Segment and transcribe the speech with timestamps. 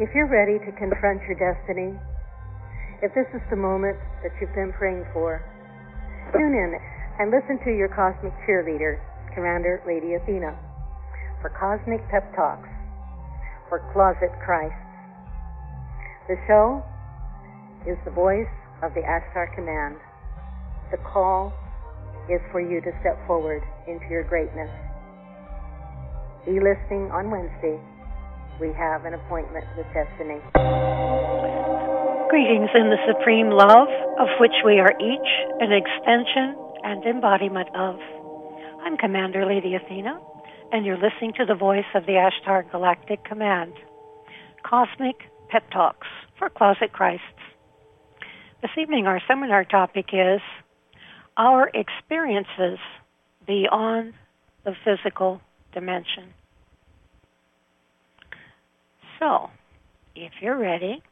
[0.00, 1.94] If you're ready to confront your destiny,
[2.98, 3.94] if this is the moment
[4.26, 5.38] that you've been praying for,
[6.34, 6.74] tune in
[7.22, 8.98] and listen to your cosmic cheerleader,
[9.38, 10.58] Commander Lady Athena,
[11.38, 12.66] for Cosmic Pep Talks
[13.70, 14.74] for Closet Christ.
[16.26, 16.82] The show
[17.86, 18.50] is the voice
[18.82, 20.02] of the Ashtar Command.
[20.90, 21.54] The call
[22.26, 24.74] is for you to step forward into your greatness.
[26.44, 27.78] Be listening on Wednesday
[28.60, 30.40] we have an appointment with destiny.
[32.30, 35.30] Greetings in the supreme love of which we are each
[35.60, 37.98] an extension and embodiment of.
[38.82, 40.20] I'm Commander Lady Athena,
[40.72, 43.72] and you're listening to the voice of the Ashtar Galactic Command.
[44.62, 45.16] Cosmic
[45.48, 46.06] Pep Talks
[46.38, 47.22] for Closet Christs.
[48.62, 50.40] This evening, our seminar topic is
[51.36, 52.78] Our Experiences
[53.46, 54.14] Beyond
[54.64, 55.40] the Physical
[55.72, 56.32] Dimension.
[59.18, 59.50] So,
[60.14, 61.02] if you're ready,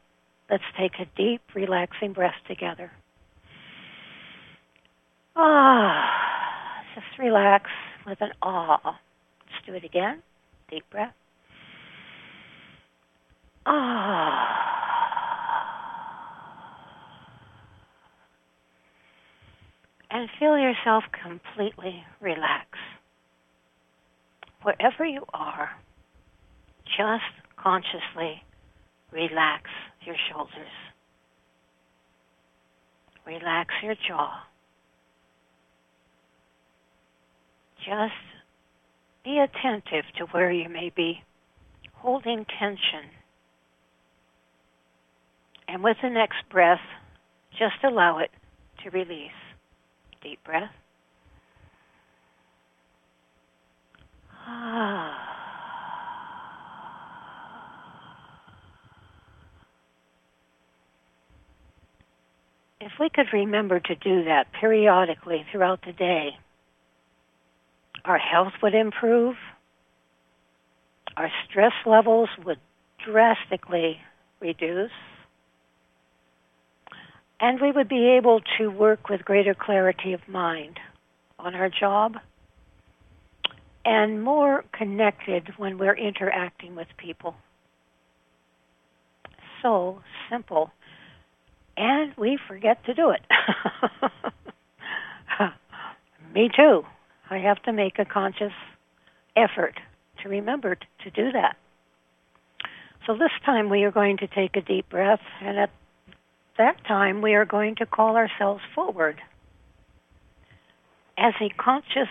[0.49, 2.91] let's take a deep, relaxing breath together.
[5.35, 7.69] Ah, just relax
[8.05, 8.79] with an ah.
[8.83, 10.21] Let's do it again.
[10.69, 11.13] Deep breath.
[13.65, 14.73] Ah.
[20.11, 22.67] And feel yourself completely relax.
[24.61, 25.71] Wherever you are,
[26.85, 28.43] just consciously
[29.11, 29.63] relax
[30.05, 30.73] your shoulders.
[33.25, 34.39] Relax your jaw.
[37.77, 38.13] Just
[39.23, 41.21] be attentive to where you may be
[41.93, 43.09] holding tension.
[45.67, 46.79] And with the next breath,
[47.51, 48.31] just allow it
[48.83, 49.31] to release.
[50.21, 50.71] Deep breath.
[54.45, 55.32] Ah.
[62.85, 66.37] If we could remember to do that periodically throughout the day,
[68.03, 69.37] our health would improve,
[71.15, 72.59] our stress levels would
[73.05, 73.99] drastically
[74.41, 74.91] reduce,
[77.39, 80.77] and we would be able to work with greater clarity of mind
[81.39, 82.17] on our job
[83.85, 87.33] and more connected when we're interacting with people.
[89.61, 90.73] So simple
[91.77, 93.21] and we forget to do it.
[96.33, 96.83] Me too.
[97.29, 98.53] I have to make a conscious
[99.35, 99.75] effort
[100.21, 101.55] to remember to do that.
[103.05, 105.71] So this time we are going to take a deep breath, and at
[106.57, 109.19] that time we are going to call ourselves forward
[111.17, 112.09] as a conscious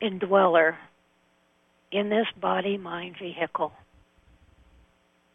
[0.00, 0.76] indweller
[1.90, 3.72] in this body mind vehicle.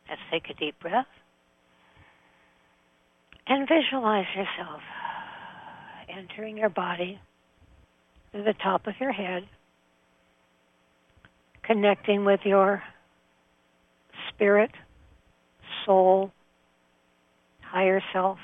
[0.08, 1.08] Let's take a deep breath.
[3.50, 4.82] And visualize yourself
[6.08, 7.20] entering your body
[8.32, 9.44] through the top of your head,
[11.64, 12.84] connecting with your
[14.30, 14.70] spirit,
[15.84, 16.32] soul,
[17.62, 18.38] higher self,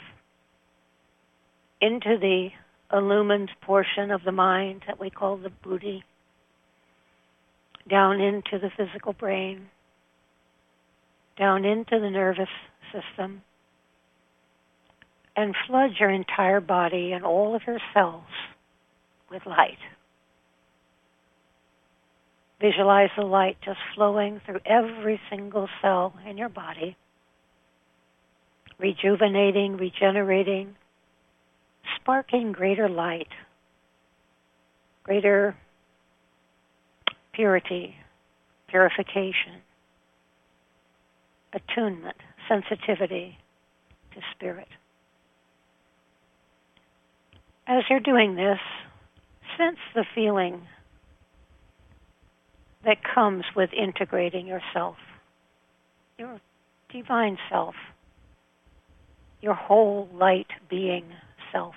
[1.80, 2.50] into the
[2.92, 6.04] illumined portion of the mind that we call the buddhi,
[7.88, 9.68] down into the physical brain,
[11.38, 12.50] down into the nervous
[12.92, 13.44] system
[15.36, 18.24] and flood your entire body and all of your cells
[19.30, 19.78] with light.
[22.62, 26.96] Visualize the light just flowing through every single cell in your body,
[28.80, 30.76] rejuvenating, regenerating,
[31.98, 33.28] sparking greater light,
[35.04, 35.56] greater
[37.34, 37.96] purity,
[38.68, 39.62] purification,
[41.54, 42.16] attunement,
[42.48, 43.38] sensitivity
[44.14, 44.68] to spirit.
[47.68, 48.60] As you're doing this,
[49.58, 50.62] sense the feeling
[52.84, 54.98] that comes with integrating yourself,
[56.20, 56.40] your
[56.92, 57.74] divine self,
[59.42, 61.06] your whole light being
[61.52, 61.74] self.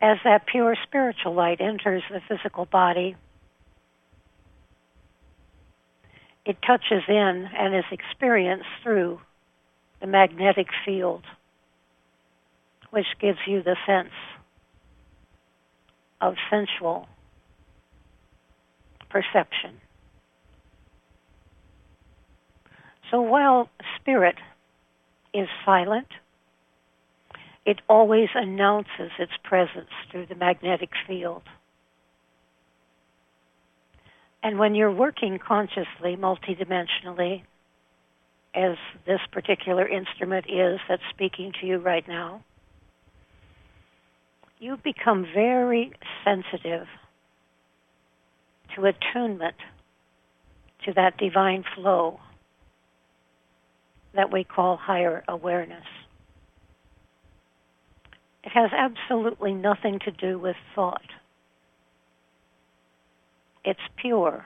[0.00, 3.14] As that pure spiritual light enters the physical body,
[6.44, 9.20] it touches in and is experienced through
[10.00, 11.22] the magnetic field
[12.92, 14.12] which gives you the sense
[16.20, 17.08] of sensual
[19.08, 19.80] perception.
[23.10, 24.36] So while spirit
[25.32, 26.08] is silent,
[27.64, 31.42] it always announces its presence through the magnetic field.
[34.42, 37.42] And when you're working consciously, multidimensionally,
[38.54, 42.42] as this particular instrument is that's speaking to you right now,
[44.62, 45.92] you become very
[46.24, 46.86] sensitive
[48.76, 49.56] to attunement
[50.84, 52.20] to that divine flow
[54.14, 55.84] that we call higher awareness.
[58.44, 61.02] It has absolutely nothing to do with thought.
[63.64, 64.44] It's pure.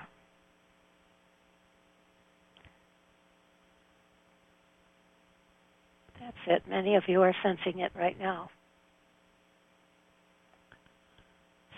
[6.21, 6.63] That's it.
[6.69, 8.49] Many of you are sensing it right now.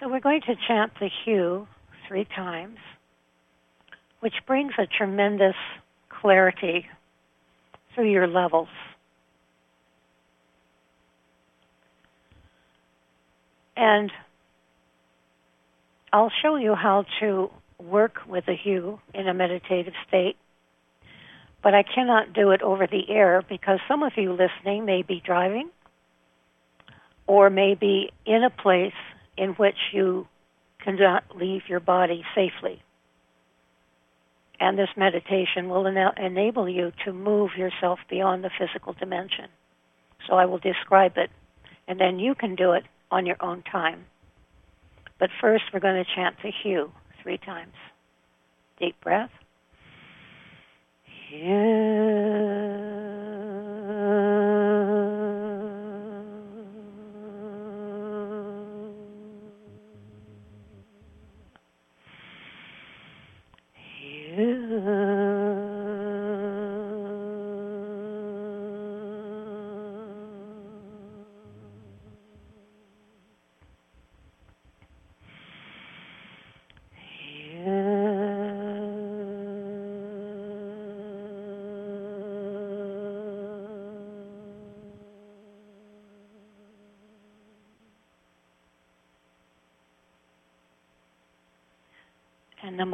[0.01, 1.67] So we're going to chant the HU
[2.07, 2.79] three times,
[4.21, 5.57] which brings a tremendous
[6.09, 6.87] clarity
[7.95, 8.69] through your levels.
[13.77, 14.13] And
[16.13, 20.37] I'll show you how to work with the HU in a meditative state,
[21.61, 25.21] but I cannot do it over the air because some of you listening may be
[25.25, 25.71] driving
[27.27, 28.93] or may be in a place
[29.39, 30.27] in which you
[30.85, 32.83] cannot leave your body safely.
[34.61, 39.47] And this meditation will ena- enable you to move yourself beyond the physical dimension.
[40.29, 41.31] So I will describe it,
[41.87, 44.07] and then you can do it on your own time.
[45.19, 46.91] But first, we're going to chant the HU
[47.23, 47.75] three times.
[48.79, 49.31] Deep breath.
[51.33, 52.98] and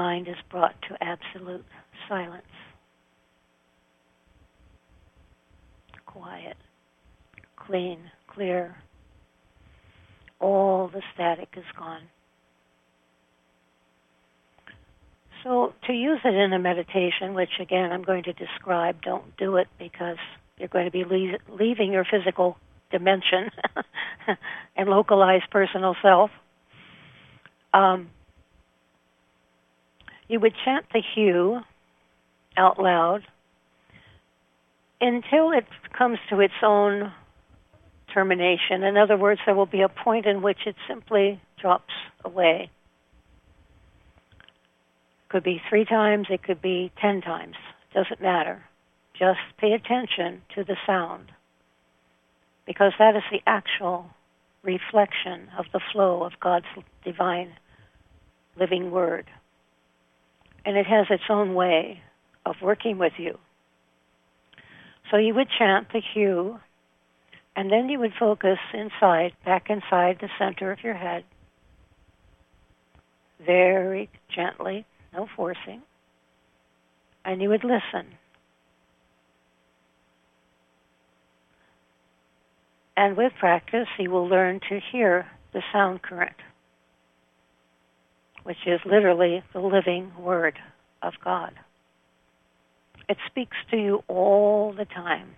[0.04, 1.64] mind is brought to absolute
[2.10, 2.42] silence.
[6.04, 6.58] Quiet,
[7.56, 7.98] clean,
[8.28, 8.76] clear.
[10.40, 12.02] All the static is gone.
[15.42, 19.56] So, to use it in a meditation, which again I'm going to describe, don't do
[19.56, 20.18] it because
[20.58, 22.58] you're going to be leaving your physical
[22.90, 23.50] dimension
[24.76, 26.30] and localized personal self.
[27.72, 28.10] Um,
[30.28, 31.60] you would chant the HU
[32.56, 33.22] out loud
[35.00, 35.66] until it
[35.96, 37.12] comes to its own
[38.12, 38.82] termination.
[38.82, 41.92] In other words, there will be a point in which it simply drops
[42.24, 42.70] away.
[44.40, 47.56] It could be three times, it could be ten times,
[47.92, 48.62] doesn't matter.
[49.18, 51.32] Just pay attention to the sound
[52.66, 54.06] because that is the actual
[54.62, 56.66] reflection of the flow of God's
[57.04, 57.52] divine
[58.56, 59.26] living word
[60.64, 62.00] and it has its own way
[62.46, 63.38] of working with you.
[65.10, 66.58] So you would chant the HU,
[67.56, 71.24] and then you would focus inside, back inside the center of your head,
[73.44, 75.82] very gently, no forcing,
[77.24, 78.14] and you would listen.
[82.96, 86.36] And with practice, you will learn to hear the sound current
[88.44, 90.58] which is literally the living Word
[91.02, 91.52] of God.
[93.08, 95.34] It speaks to you all the time.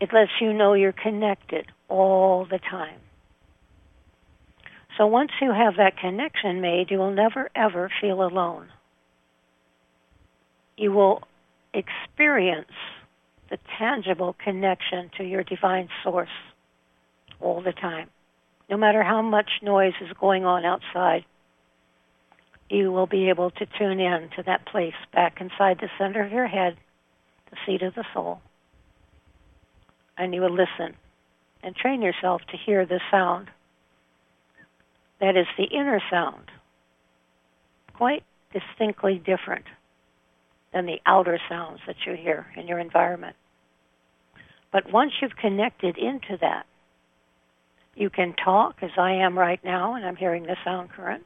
[0.00, 3.00] It lets you know you're connected all the time.
[4.96, 8.68] So once you have that connection made, you will never ever feel alone.
[10.76, 11.22] You will
[11.72, 12.70] experience
[13.50, 16.28] the tangible connection to your divine source
[17.40, 18.08] all the time
[18.68, 21.24] no matter how much noise is going on outside,
[22.68, 26.32] you will be able to tune in to that place back inside the center of
[26.32, 26.76] your head,
[27.50, 28.40] the seat of the soul.
[30.18, 30.96] And you will listen
[31.62, 33.48] and train yourself to hear the sound.
[35.20, 36.44] That is the inner sound,
[37.94, 38.22] quite
[38.52, 39.64] distinctly different
[40.72, 43.36] than the outer sounds that you hear in your environment.
[44.70, 46.66] But once you've connected into that,
[47.98, 51.24] you can talk, as I am right now, and I'm hearing the sound current.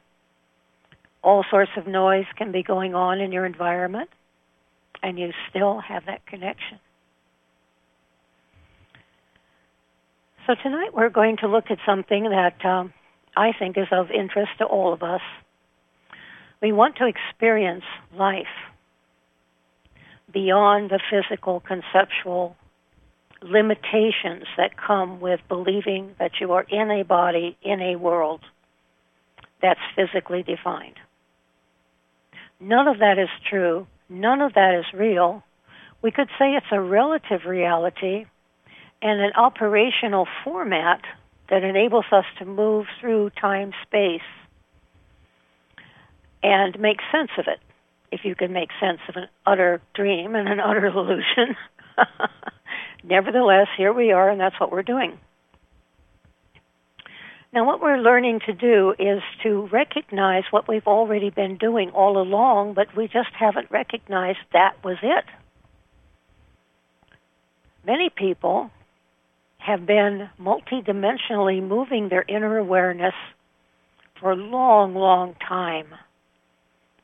[1.23, 4.09] All sorts of noise can be going on in your environment,
[5.03, 6.79] and you still have that connection.
[10.47, 12.91] So tonight we're going to look at something that um,
[13.37, 15.21] I think is of interest to all of us.
[16.59, 17.83] We want to experience
[18.17, 18.47] life
[20.33, 22.55] beyond the physical, conceptual
[23.43, 28.41] limitations that come with believing that you are in a body, in a world
[29.61, 30.95] that's physically defined.
[32.59, 33.87] None of that is true.
[34.09, 35.43] None of that is real.
[36.01, 38.25] We could say it's a relative reality
[39.01, 41.01] and an operational format
[41.49, 44.21] that enables us to move through time space
[46.41, 47.59] and make sense of it.
[48.11, 51.55] If you can make sense of an utter dream and an utter illusion.
[53.03, 55.19] Nevertheless, here we are, and that's what we're doing.
[57.51, 62.17] Now, what we're learning to do is to recognize what we've already been doing all
[62.17, 65.25] along, but we just haven't recognized that was it.
[67.85, 68.71] Many people
[69.57, 73.13] have been multidimensionally moving their inner awareness
[74.19, 75.87] for a long, long time.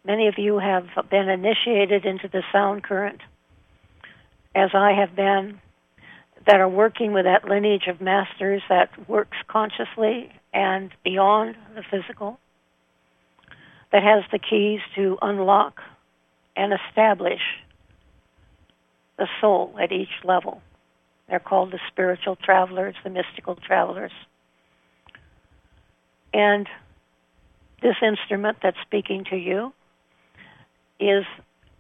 [0.04, 3.20] Many of you have been initiated into the sound current,
[4.56, 5.60] as I have been,
[6.50, 12.40] that are working with that lineage of masters that works consciously and beyond the physical,
[13.92, 15.80] that has the keys to unlock
[16.56, 17.42] and establish
[19.20, 20.64] the soul at each level.
[21.30, 24.12] They're called the spiritual travelers, the mystical travelers.
[26.34, 26.68] And
[27.84, 29.72] this instrument that's speaking to you
[31.00, 31.26] is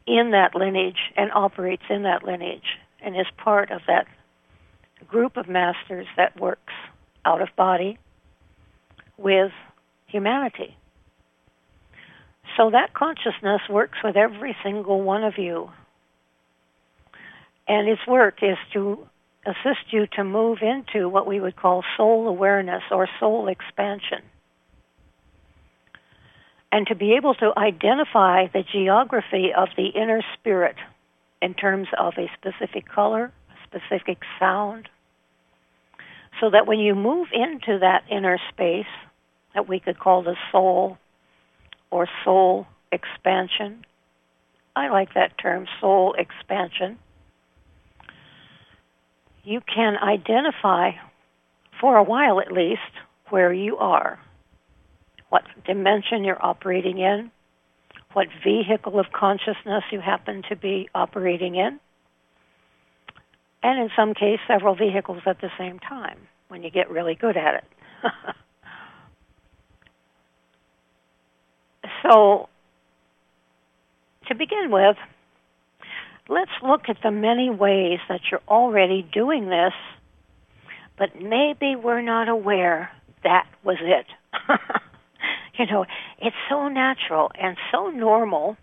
[0.06, 4.06] in that lineage and operates in that lineage and is part of that
[5.10, 6.74] group of masters that works
[7.25, 7.98] out of body
[9.18, 9.51] with
[10.08, 10.75] humanity.
[12.58, 15.70] So that consciousness works with every single one of you.
[17.68, 19.08] And its work is to
[19.46, 24.24] assist you to move into what we would call soul awareness or soul expansion.
[26.72, 30.75] And to be able to identify the geography of the inner spirit
[31.42, 34.89] in terms of a specific color, a specific sound,
[36.39, 38.86] so that when you move into that inner space
[39.53, 40.98] that we could call the soul
[41.91, 43.86] or soul expansion,
[44.75, 47.00] I like that term, soul expansion
[49.43, 50.91] you can identify,
[51.79, 52.81] for a while at least,
[53.29, 54.19] where you are,
[55.29, 57.31] what dimension you're operating in,
[58.13, 61.79] what vehicle of consciousness you happen to be operating in,
[63.62, 67.38] and in some case, several vehicles at the same time when you get really good
[67.38, 67.63] at it.
[72.04, 72.48] so,
[74.28, 74.96] to begin with,
[76.30, 79.74] let's look at the many ways that you're already doing this,
[80.98, 82.92] but maybe we're not aware
[83.24, 84.06] that was it.
[85.60, 85.86] you know,
[86.20, 88.56] it's so natural and so normal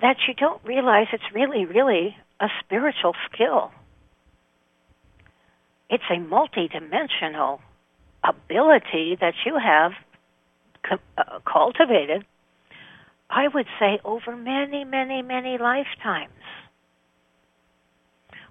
[0.00, 3.72] that you don't realize it's really, really a spiritual skill.
[5.90, 7.60] It's a multidimensional
[8.22, 9.92] ability that you have
[11.18, 12.24] uh, cultivated
[13.30, 16.30] I would say over many, many, many lifetimes.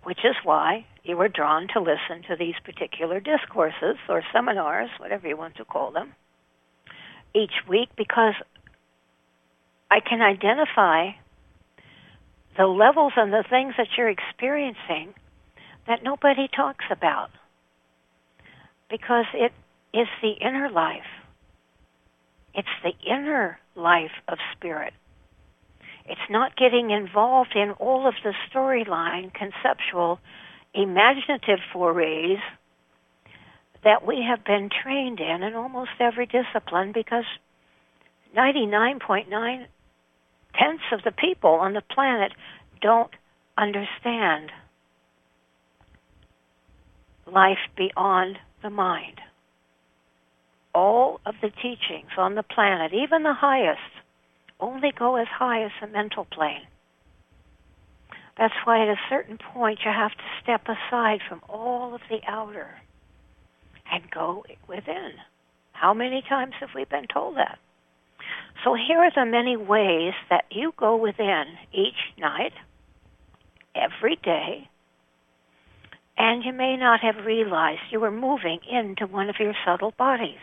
[0.04, 5.28] Which is why you were drawn to listen to these particular discourses or seminars, whatever
[5.28, 6.14] you want to call them,
[7.34, 8.34] each week because
[9.90, 11.12] I can identify
[12.58, 15.14] the levels and the things that you're experiencing
[15.88, 17.30] that nobody talks about
[18.90, 19.52] because it
[19.94, 21.02] is the inner life.
[22.54, 24.94] It's the inner life of spirit.
[26.06, 30.20] It's not getting involved in all of the storyline, conceptual,
[30.74, 32.40] imaginative forays
[33.84, 37.26] that we have been trained in in almost every discipline because
[38.36, 39.66] 99.9
[40.58, 42.32] tenths of the people on the planet
[42.82, 43.12] don't
[43.58, 44.52] understand
[47.26, 49.20] life beyond the mind
[50.74, 53.80] all of the teachings on the planet, even the highest,
[54.60, 56.68] only go as high as the mental plane.
[58.38, 62.20] That's why at a certain point you have to step aside from all of the
[62.28, 62.70] outer
[63.92, 65.12] and go within.
[65.74, 67.60] How many times have we been told that?
[68.64, 72.54] So here are the many ways that you go within each night,
[73.76, 74.70] every day,
[76.18, 80.38] and you may not have realized you were moving into one of your subtle bodies.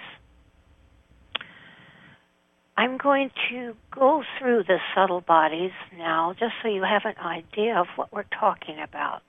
[2.77, 7.79] I'm going to go through the subtle bodies now just so you have an idea
[7.79, 9.21] of what we're talking about.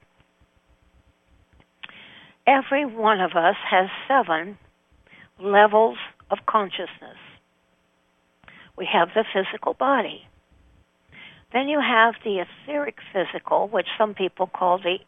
[2.48, 4.58] Every one of us has seven
[5.40, 5.98] levels
[6.30, 7.18] of consciousness.
[8.78, 10.28] We have the physical body.
[11.54, 15.00] Then you have the etheric physical, which some people call the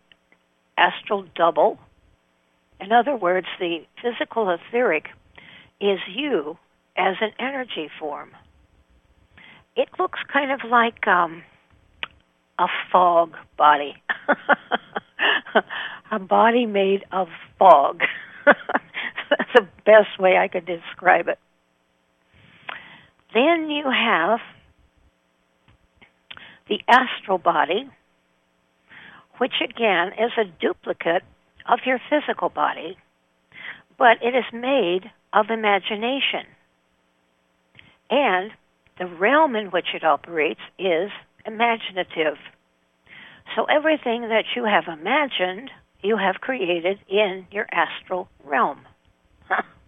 [0.78, 1.80] astral double.
[2.80, 5.08] In other words, the physical etheric
[5.80, 6.58] is you
[6.98, 8.32] as an energy form.
[9.76, 11.44] It looks kind of like um,
[12.60, 13.96] a fog body,
[16.12, 17.28] a body made of
[17.58, 18.02] fog.
[18.46, 21.40] That's the best way I could describe it.
[23.34, 24.40] Then you have
[26.70, 27.90] the astral body,
[29.38, 31.24] which again is a duplicate
[31.68, 32.98] of your physical body,
[33.98, 36.46] but it is made of imagination.
[38.10, 38.52] And
[39.00, 41.10] the realm in which it operates is
[41.46, 42.38] imaginative.
[43.56, 45.72] So everything that you have imagined,
[46.02, 48.82] you have created in your astral realm.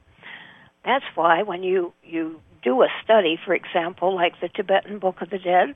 [0.86, 5.30] That's why when you, you do a study, for example, like the Tibetan Book of
[5.30, 5.76] the Dead,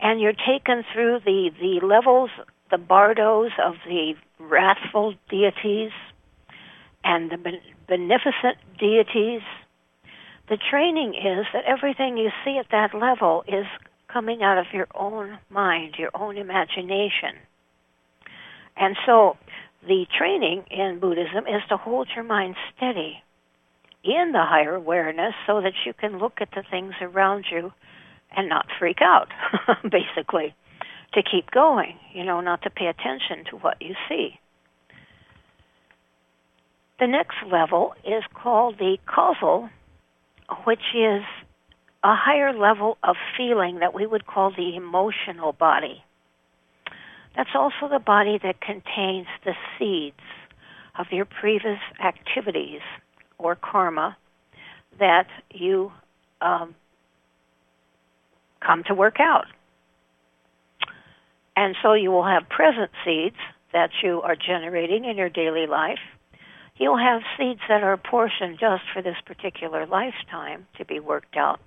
[0.00, 2.30] and you're taken through the, the levels,
[2.70, 5.92] the bardos of the wrathful deities
[7.04, 7.36] and the
[7.86, 9.42] beneficent deities,
[10.48, 13.66] the training is that everything you see at that level is
[14.08, 17.36] coming out of your own mind, your own imagination.
[18.76, 19.36] And so
[19.86, 23.22] the training in Buddhism is to hold your mind steady
[24.04, 27.72] in the higher awareness so that you can look at the things around you
[28.36, 29.28] and not freak out,
[29.82, 30.54] basically.
[31.14, 34.38] To keep going, you know, not to pay attention to what you see.
[36.98, 39.68] The next level is called the causal,
[40.64, 41.22] which is
[42.02, 46.02] a higher level of feeling that we would call the emotional body.
[47.36, 50.20] That's also the body that contains the seeds
[50.98, 52.80] of your previous activities
[53.38, 54.16] or karma
[54.98, 55.92] that you
[56.40, 56.74] um,
[58.60, 59.46] come to work out.
[61.56, 63.36] And so you will have present seeds
[63.72, 65.98] that you are generating in your daily life.
[66.76, 71.60] You'll have seeds that are portioned just for this particular lifetime to be worked out.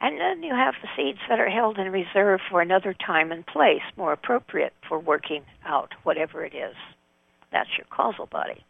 [0.00, 3.46] And then you have the seeds that are held in reserve for another time and
[3.46, 6.74] place, more appropriate for working out whatever it is.
[7.52, 8.64] That's your causal body.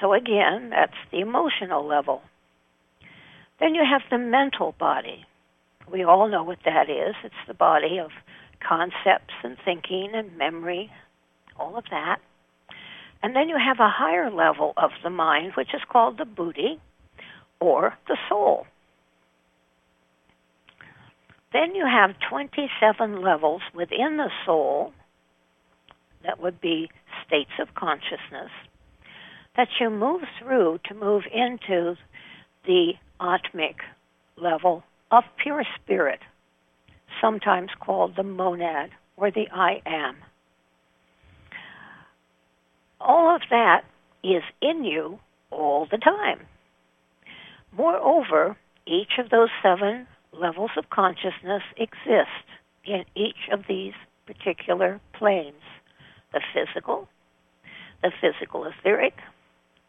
[0.00, 2.22] So again, that's the emotional level.
[3.58, 5.26] Then you have the mental body.
[5.90, 7.14] We all know what that is.
[7.22, 8.10] It's the body of
[8.66, 10.90] concepts and thinking and memory,
[11.58, 12.18] all of that.
[13.22, 16.80] And then you have a higher level of the mind, which is called the buddhi,
[17.60, 18.66] or the soul.
[21.52, 24.92] Then you have 27 levels within the soul
[26.24, 26.88] that would be
[27.26, 28.50] states of consciousness
[29.60, 31.94] that you move through to move into
[32.64, 33.74] the atmic
[34.38, 36.20] level of pure spirit,
[37.20, 40.16] sometimes called the monad or the I am.
[43.02, 43.82] All of that
[44.24, 45.18] is in you
[45.50, 46.40] all the time.
[47.76, 52.46] Moreover, each of those seven levels of consciousness exist
[52.86, 53.92] in each of these
[54.24, 55.52] particular planes
[56.32, 57.08] the physical,
[58.02, 59.12] the physical etheric,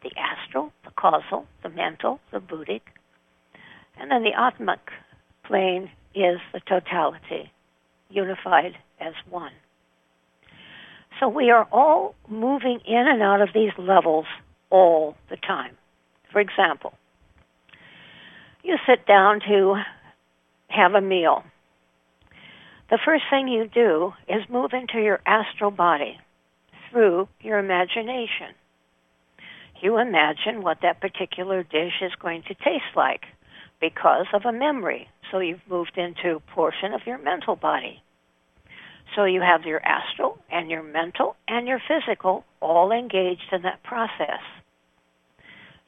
[0.02, 2.82] the astral, the causal, the mental, the buddhic,
[3.98, 4.78] and then the atmic
[5.44, 7.52] plane is the totality,
[8.10, 9.52] unified as one.
[11.20, 14.26] So we are all moving in and out of these levels
[14.70, 15.76] all the time.
[16.32, 16.94] For example,
[18.64, 19.76] you sit down to
[20.68, 21.44] have a meal.
[22.90, 26.18] The first thing you do is move into your astral body
[26.90, 28.54] through your imagination.
[29.82, 33.22] You imagine what that particular dish is going to taste like
[33.80, 35.08] because of a memory.
[35.30, 38.00] So you've moved into a portion of your mental body.
[39.16, 43.82] So you have your astral and your mental and your physical all engaged in that
[43.82, 44.40] process.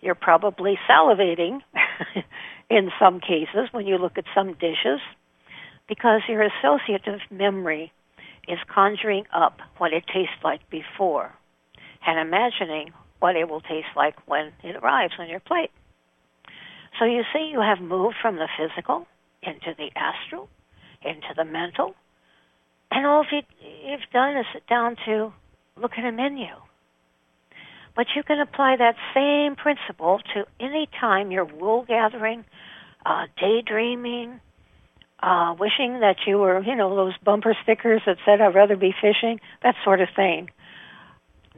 [0.00, 1.60] You're probably salivating
[2.68, 5.00] in some cases when you look at some dishes
[5.88, 7.92] because your associative memory
[8.48, 11.32] is conjuring up what it tastes like before
[12.04, 12.92] and imagining
[13.24, 15.70] what it will taste like when it arrives on your plate.
[16.98, 19.06] So you see, you have moved from the physical
[19.42, 20.50] into the astral,
[21.02, 21.94] into the mental,
[22.90, 25.32] and all you've done is sit down to
[25.80, 26.52] look at a menu.
[27.96, 32.44] But you can apply that same principle to any time you're wool gathering,
[33.06, 34.38] uh, daydreaming,
[35.22, 38.94] uh, wishing that you were, you know, those bumper stickers that said, I'd rather be
[39.00, 40.50] fishing, that sort of thing.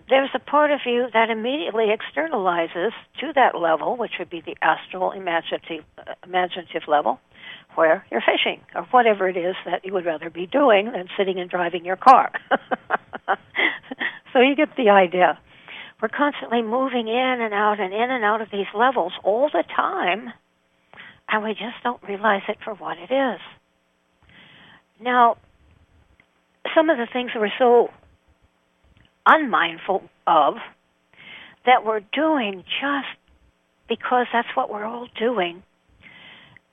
[0.08, 4.56] There's a part of you that immediately externalizes to that level, which would be the
[4.62, 7.18] astral imaginative, uh, imaginative level,
[7.74, 11.38] where you're fishing or whatever it is that you would rather be doing than sitting
[11.38, 12.30] and driving your car.
[14.32, 15.38] so you get the idea.
[16.00, 19.64] We're constantly moving in and out and in and out of these levels all the
[19.74, 20.32] time,
[21.28, 23.40] and we just don't realize it for what it is.
[25.00, 25.36] Now,
[26.74, 27.90] some of the things we're so
[29.26, 30.54] unmindful of
[31.66, 33.18] that we're doing just
[33.88, 35.62] because that's what we're all doing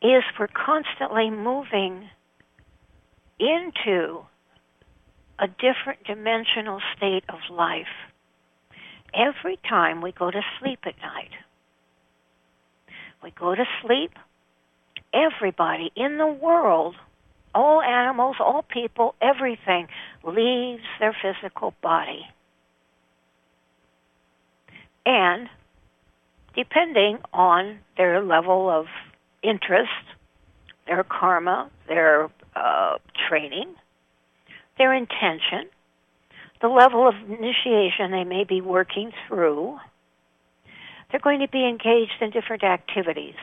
[0.02, 2.10] is we're constantly moving
[3.40, 4.20] into
[5.40, 7.88] a different dimensional state of life
[9.14, 11.32] every time we go to sleep at night.
[13.24, 14.12] We go to sleep,
[15.14, 16.96] everybody in the world,
[17.56, 19.88] all animals, all people, everything
[20.24, 22.26] leaves their physical body.
[25.06, 25.50] And
[26.56, 28.86] depending on their level of
[29.42, 29.92] interest,
[30.88, 33.74] their karma, their uh, training,
[34.78, 35.70] their intention,
[36.62, 39.78] the level of initiation they may be working through,
[41.12, 43.36] they're going to be engaged in different activities.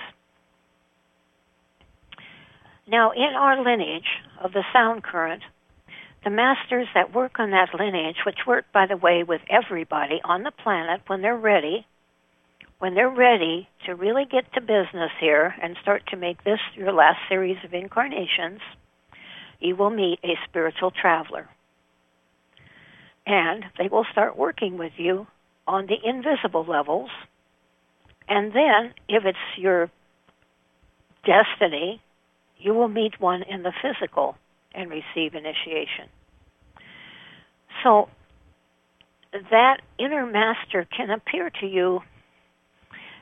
[2.89, 4.09] Now, in our lineage
[4.43, 5.43] of the sound current,
[6.25, 10.43] the masters that work on that lineage, which work, by the way, with everybody on
[10.43, 11.87] the planet when they're ready,
[12.79, 16.93] when they're ready to really get to business here and start to make this your
[16.93, 18.61] last series of incarnations,
[19.61, 21.49] you will meet a spiritual traveler.
[23.27, 25.27] And they will start working with you
[25.67, 27.11] on the invisible levels.
[28.29, 29.91] And then, if it's your
[31.25, 32.01] destiny,
[32.59, 34.37] you will meet one in the physical
[34.75, 36.09] and receive initiation.
[37.83, 38.09] So,
[39.33, 42.01] that inner master can appear to you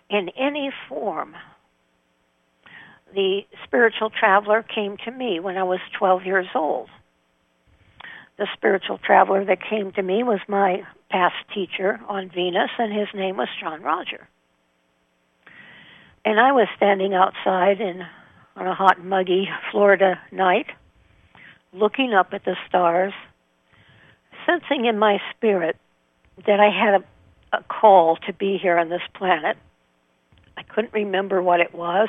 [0.09, 1.35] in any form.
[3.15, 6.89] The spiritual traveler came to me when I was 12 years old.
[8.39, 13.09] The spiritual traveler that came to me was my past teacher on Venus, and his
[13.15, 14.29] name was John-Roger.
[16.25, 18.03] And I was standing outside in
[18.55, 20.67] on a hot, muggy Florida night,
[21.73, 23.13] looking up at the stars,
[24.47, 25.77] sensing in my spirit
[26.47, 29.57] that I had a, a call to be here on this planet
[30.59, 32.09] I couldn't remember what it was,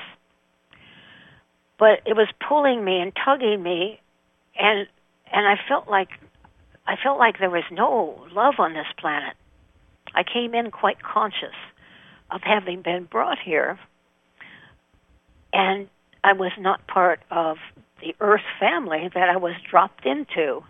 [1.77, 4.01] but it was pulling me and tugging me,
[4.57, 4.87] and
[5.31, 6.09] and I felt like
[6.87, 9.35] I felt like there was no love on this planet.
[10.15, 11.53] I came in quite conscious
[12.31, 13.77] of having been brought here,
[15.53, 15.87] and
[16.23, 17.57] I was not part of
[18.01, 20.63] the Earth family that I was dropped into.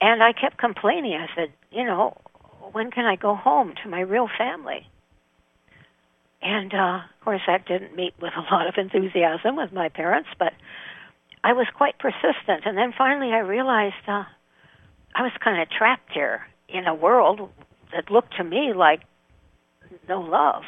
[0.00, 1.14] And I kept complaining.
[1.14, 2.16] I said, you know,
[2.72, 4.86] when can I go home to my real family?
[6.40, 10.28] And uh, of course, that didn't meet with a lot of enthusiasm with my parents,
[10.38, 10.52] but
[11.42, 12.64] I was quite persistent.
[12.64, 14.24] And then finally, I realized uh,
[15.14, 17.50] I was kind of trapped here in a world
[17.92, 19.00] that looked to me like
[20.08, 20.62] no love.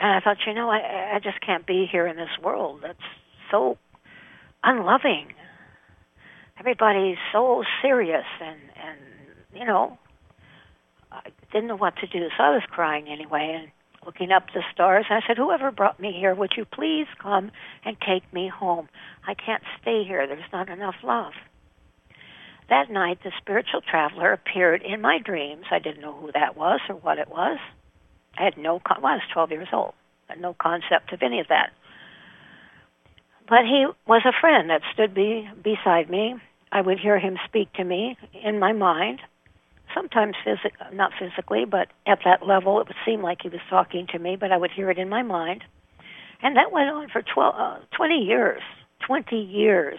[0.00, 2.98] And I thought, you know, I, I just can't be here in this world that's
[3.50, 3.76] so
[4.62, 5.28] unloving.
[6.58, 8.98] Everybody's so serious, and and
[9.54, 9.98] you know,
[11.12, 12.28] I didn't know what to do.
[12.36, 13.70] So I was crying anyway, and
[14.04, 15.06] looking up the stars.
[15.10, 17.50] And I said, Whoever brought me here, would you please come
[17.84, 18.88] and take me home?
[19.26, 20.26] I can't stay here.
[20.26, 21.32] There's not enough love.
[22.70, 25.64] That night, the spiritual traveler appeared in my dreams.
[25.70, 27.58] I didn't know who that was or what it was.
[28.38, 29.94] I had no, con- well, I was 12 years old.
[30.28, 31.72] I had no concept of any of that.
[33.48, 36.34] But he was a friend that stood be, beside me.
[36.70, 39.20] I would hear him speak to me in my mind
[39.94, 44.06] sometimes phys- not physically, but at that level, it would seem like he was talking
[44.08, 45.64] to me, but I would hear it in my mind.
[46.42, 48.62] And that went on for 12, uh, 20 years.
[49.06, 49.98] 20 years.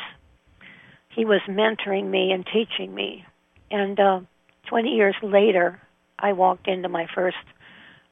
[1.09, 3.25] He was mentoring me and teaching me.
[3.71, 4.21] And uh,
[4.67, 5.81] 20 years later,
[6.17, 7.37] I walked into my first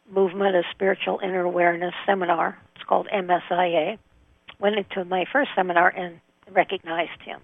[0.09, 2.57] Movement of Spiritual Inner Awareness seminar.
[2.75, 3.97] It's called MSIA.
[4.59, 6.19] Went into my first seminar and
[6.51, 7.39] recognized him.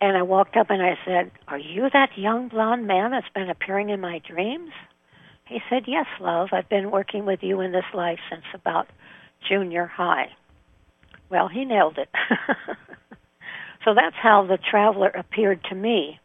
[0.00, 3.50] And I walked up and I said, Are you that young blonde man that's been
[3.50, 4.70] appearing in my dreams?
[5.46, 6.48] He said, Yes, love.
[6.52, 8.86] I've been working with you in this life since about
[9.48, 10.30] junior high.
[11.30, 12.08] Well, he nailed it.
[13.84, 16.20] so that's how the traveler appeared to me.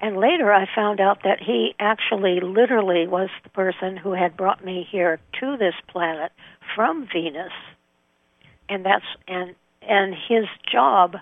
[0.00, 4.64] And later I found out that he actually literally was the person who had brought
[4.64, 6.32] me here to this planet
[6.74, 7.52] from Venus.
[8.68, 11.16] And that's and and his job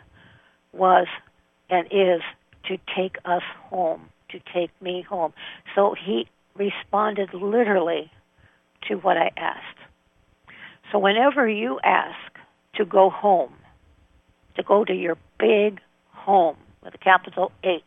[0.72, 1.07] was
[1.68, 2.22] and is
[2.68, 5.33] to take us home to take me home.
[5.74, 6.26] So he
[6.57, 8.11] responded literally
[8.88, 9.78] to what I asked.
[10.90, 12.18] So whenever you ask
[12.74, 13.55] to go home,
[14.57, 17.83] to go to your big home with a capital H,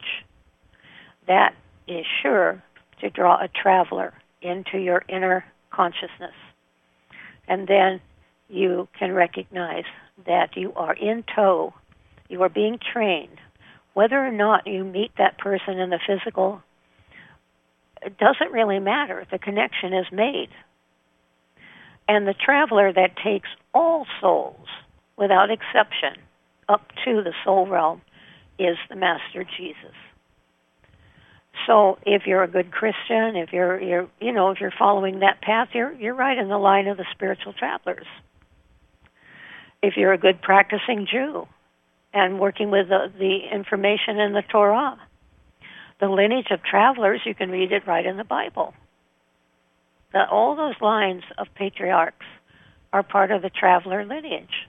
[1.28, 1.54] that
[1.88, 2.63] is sure
[3.02, 6.34] to draw a traveler into your inner consciousness.
[7.48, 8.00] And then
[8.49, 9.86] you can recognize
[10.25, 11.73] that you are in tow,
[12.29, 13.38] you are being trained.
[13.93, 16.62] Whether or not you meet that person in the physical,
[18.01, 19.25] it doesn't really matter.
[19.31, 20.49] The connection is made.
[22.08, 24.67] And the traveler that takes all souls,
[25.17, 26.21] without exception,
[26.69, 28.01] up to the soul realm
[28.60, 29.95] is the Master Jesus.
[31.65, 35.41] So if you're a good Christian, if you're you're you know if you're following that
[35.41, 38.05] path, you're you're right in the line of the spiritual travelers.
[39.86, 41.48] If you're a good practicing Jew,
[42.15, 44.98] and working with the, the information in the Torah,
[46.00, 48.74] the lineage of travelers, you can read it right in the Bible.
[50.32, 52.26] All those lines of patriarchs
[52.93, 54.65] are part of the traveler lineage.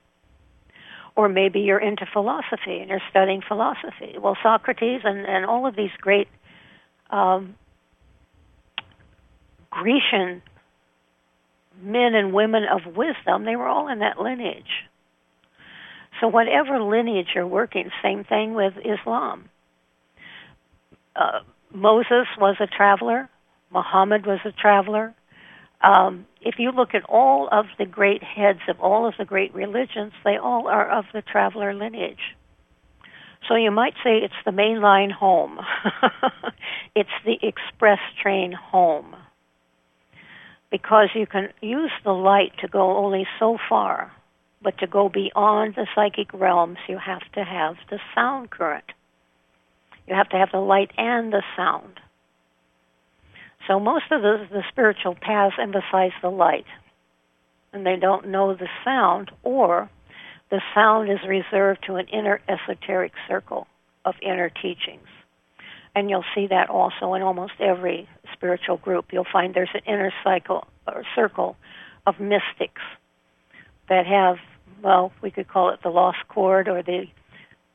[1.14, 4.16] Or maybe you're into philosophy and you're studying philosophy.
[4.20, 6.28] Well, Socrates and, and all of these great
[7.10, 7.54] um,
[9.70, 10.42] Grecian
[11.80, 14.84] men and women of wisdom, they were all in that lineage.
[16.20, 19.48] So whatever lineage you're working, same thing with Islam.
[21.14, 21.40] Uh,
[21.72, 23.28] Moses was a traveler.
[23.70, 25.14] Muhammad was a traveler.
[25.82, 29.54] Um, if you look at all of the great heads of all of the great
[29.54, 32.34] religions, they all are of the traveler lineage.
[33.48, 35.60] So you might say it's the main line home.
[36.94, 39.14] it's the express train home.
[40.70, 44.12] Because you can use the light to go only so far,
[44.62, 48.84] but to go beyond the psychic realms, you have to have the sound current.
[50.06, 52.00] You have to have the light and the sound.
[53.66, 56.66] So most of the, the spiritual paths emphasize the light,
[57.72, 59.90] and they don't know the sound, or
[60.50, 63.66] the sound is reserved to an inner esoteric circle
[64.04, 65.08] of inner teachings.
[65.94, 69.06] And you'll see that also in almost every spiritual group.
[69.12, 71.56] You'll find there's an inner cycle or circle
[72.06, 72.82] of mystics
[73.88, 74.36] that have,
[74.82, 77.06] well, we could call it the lost chord or the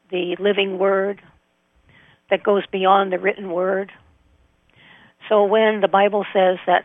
[0.09, 1.21] the living word
[2.29, 3.91] that goes beyond the written word.
[5.29, 6.83] So when the Bible says that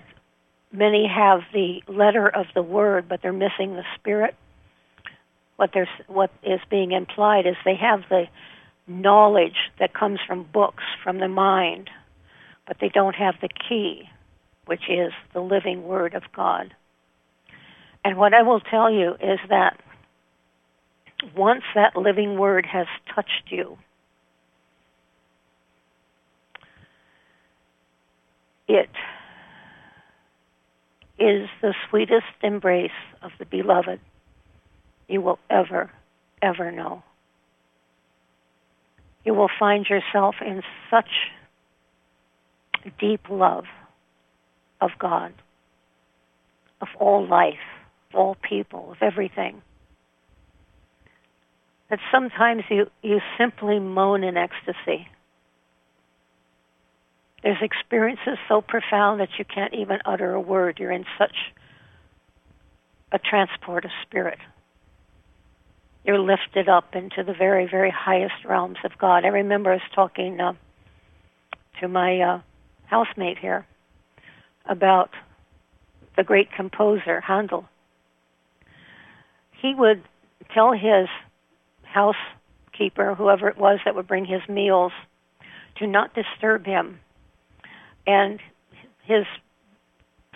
[0.73, 4.37] many have the letter of the word but they're missing the spirit,
[5.57, 8.27] what there's what is being implied is they have the
[8.87, 11.91] knowledge that comes from books, from the mind,
[12.67, 14.09] but they don't have the key,
[14.67, 16.75] which is the living word of God.
[18.07, 19.81] And what I will tell you is that
[21.37, 23.79] once that living word has touched you,
[28.69, 28.91] it
[31.19, 32.93] is the sweetest embrace
[33.23, 33.99] of the beloved
[35.09, 35.91] you will ever,
[36.41, 37.03] ever know.
[39.25, 41.11] You will find yourself in such
[43.01, 43.65] deep love
[44.81, 45.35] of God,
[46.81, 47.57] of all life,
[48.15, 49.63] all people, of everything.
[51.91, 55.09] That sometimes you, you simply moan in ecstasy.
[57.43, 60.79] There's experiences so profound that you can't even utter a word.
[60.81, 61.37] You're in such
[63.13, 64.39] a transport of spirit.
[66.05, 69.25] You're lifted up into the very, very highest realms of God.
[69.25, 70.55] I remember us talking uh,
[71.81, 72.41] to my uh,
[72.87, 73.67] housemate here
[74.69, 75.11] about
[76.17, 77.69] the great composer Handel
[79.61, 80.03] he would
[80.53, 81.09] tell his
[81.83, 84.93] housekeeper, whoever it was that would bring his meals,
[85.79, 87.01] to not disturb him.
[88.07, 88.41] And
[89.05, 89.25] his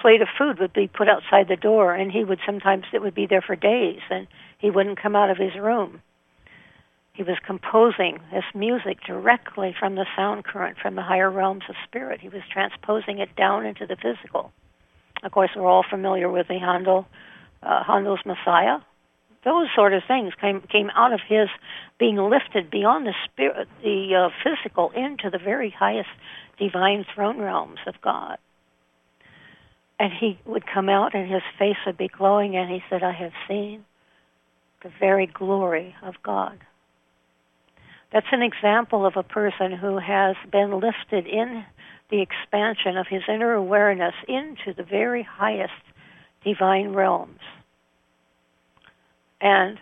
[0.00, 3.14] plate of food would be put outside the door, and he would sometimes, it would
[3.14, 4.26] be there for days, and
[4.58, 6.00] he wouldn't come out of his room.
[7.12, 11.74] He was composing this music directly from the sound current from the higher realms of
[11.84, 12.20] spirit.
[12.20, 14.52] He was transposing it down into the physical.
[15.22, 17.06] Of course, we're all familiar with the Handel,
[17.62, 18.78] uh, Handel's Messiah,
[19.44, 21.48] those sort of things came came out of his
[21.98, 26.10] being lifted beyond the spirit, the uh, physical, into the very highest
[26.58, 28.38] divine throne realms of God.
[29.98, 33.12] And he would come out, and his face would be glowing, and he said, "I
[33.12, 33.84] have seen
[34.82, 36.58] the very glory of God."
[38.12, 41.64] That's an example of a person who has been lifted in
[42.10, 45.72] the expansion of his inner awareness into the very highest
[46.44, 47.40] divine realms
[49.40, 49.78] and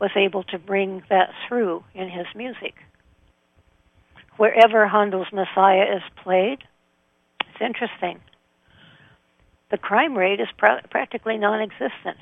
[0.00, 2.74] was able to bring that through in his music.
[4.36, 6.58] wherever Handel's Messiah is played,
[7.40, 8.20] it's interesting.
[9.70, 12.16] The crime rate is pr- practically non-existent,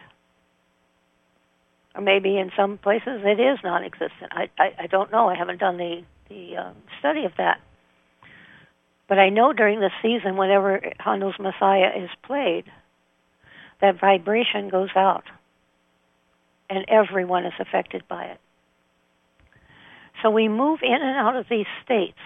[1.94, 4.31] or maybe in some places it is non-existent.
[4.33, 5.29] I I, I don't know.
[5.29, 7.61] I haven't done the the uh, study of that.
[9.09, 12.64] But I know during the season, whenever Handel's Messiah is played,
[13.81, 15.25] that vibration goes out,
[16.70, 18.40] and everyone is affected by it.
[20.22, 22.18] So we move in and out of these states.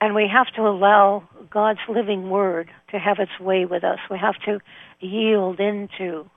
[0.00, 3.98] And we have to allow God's living word to have its way with us.
[4.10, 4.60] We have to
[5.00, 6.28] yield into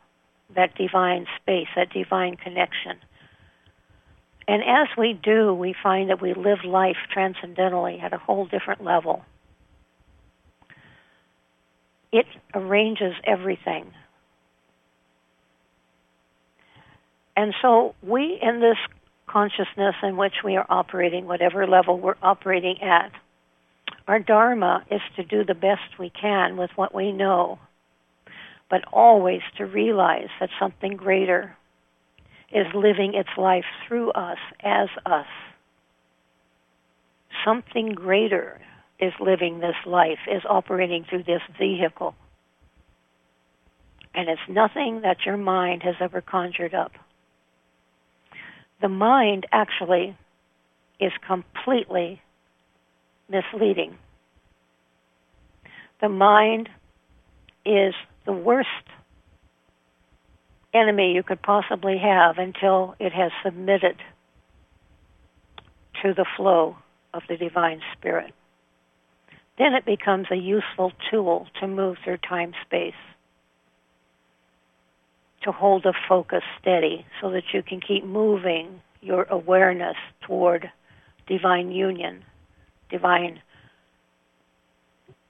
[0.56, 2.98] that divine space, that divine connection.
[4.48, 8.84] And as we do, we find that we live life transcendentally at a whole different
[8.84, 9.24] level.
[12.12, 13.92] It arranges everything.
[17.40, 18.76] And so we in this
[19.26, 23.14] consciousness in which we are operating, whatever level we're operating at.
[24.10, 27.58] Our Dharma is to do the best we can with what we know,
[28.70, 31.56] but always to realize that something greater
[32.52, 35.28] is living its life through us as us.
[37.46, 38.60] Something greater
[39.00, 42.16] is living this life, is operating through this vehicle.
[44.14, 46.92] And it's nothing that your mind has ever conjured up
[48.82, 50.18] the mind actually
[51.00, 52.22] is completely
[53.30, 53.98] misleading.
[56.02, 56.70] The mind
[57.66, 57.94] is
[58.26, 58.68] the worst
[60.74, 63.98] enemy you could possibly have until it has submitted
[66.02, 66.78] to the flow
[67.14, 68.34] of the divine spirit.
[69.58, 72.94] Then it becomes a useful tool to move through time space
[75.44, 80.70] to hold the focus steady so that you can keep moving your awareness toward
[81.28, 82.24] divine union,
[82.90, 83.42] divine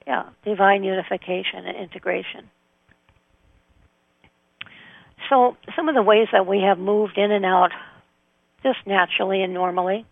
[0.06, 2.50] yeah, divine unification and integration.
[5.28, 7.70] So some of the ways that we have moved in and out
[8.62, 10.04] just naturally and normally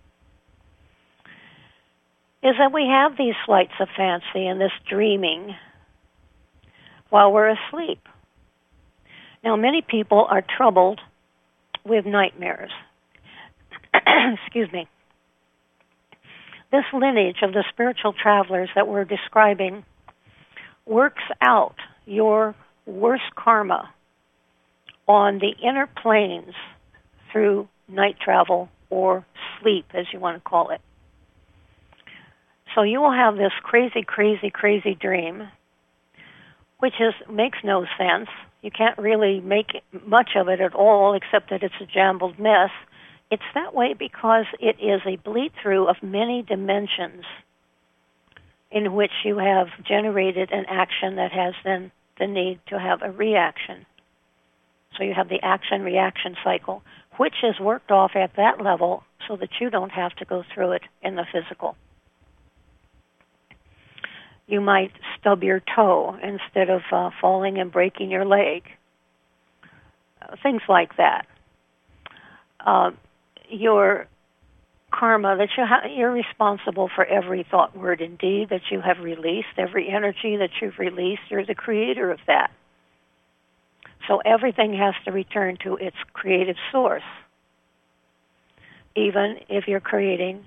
[2.42, 5.56] is that we have these flights of fancy and this dreaming
[7.10, 8.06] while we're asleep.
[9.44, 11.00] Now, many people are troubled
[11.84, 12.70] with nightmares.
[13.94, 14.88] Excuse me.
[16.70, 19.84] This lineage of the spiritual travelers that we're describing
[20.84, 23.90] works out your worst karma
[25.06, 26.54] on the inner planes
[27.32, 29.24] through night travel or
[29.60, 30.80] sleep, as you want to call it.
[32.74, 35.48] So you will have this crazy, crazy, crazy dream,
[36.78, 38.28] which is makes no sense
[38.62, 42.70] you can't really make much of it at all, except that it's a jumbled mess.
[43.30, 47.24] It's that way because it is a bleed through of many dimensions
[48.70, 53.10] in which you have generated an action that has then the need to have a
[53.10, 53.86] reaction.
[54.96, 56.82] So you have the action reaction cycle,
[57.16, 60.72] which is worked off at that level so that you don't have to go through
[60.72, 61.76] it in the physical
[64.48, 68.62] you might stub your toe instead of uh, falling and breaking your leg.
[70.20, 71.26] Uh, things like that.
[72.58, 72.90] Uh,
[73.50, 74.06] your
[74.90, 78.98] karma that you ha- you're responsible for every thought, word, and deed that you have
[79.00, 81.22] released, every energy that you've released.
[81.28, 82.50] You're the creator of that.
[84.08, 87.02] So everything has to return to its creative source,
[88.96, 90.46] even if you're creating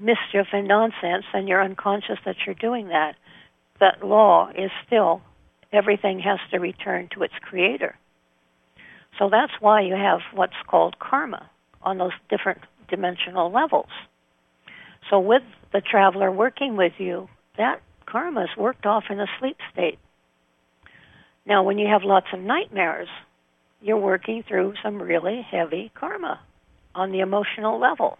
[0.00, 3.16] mischief and nonsense and you're unconscious that you're doing that,
[3.80, 5.22] that law is still
[5.72, 7.96] everything has to return to its creator.
[9.18, 11.48] So that's why you have what's called karma
[11.82, 13.90] on those different dimensional levels.
[15.08, 19.56] So with the traveler working with you, that karma is worked off in a sleep
[19.72, 19.98] state.
[21.46, 23.08] Now, when you have lots of nightmares,
[23.80, 26.40] you're working through some really heavy karma
[26.94, 28.18] on the emotional level.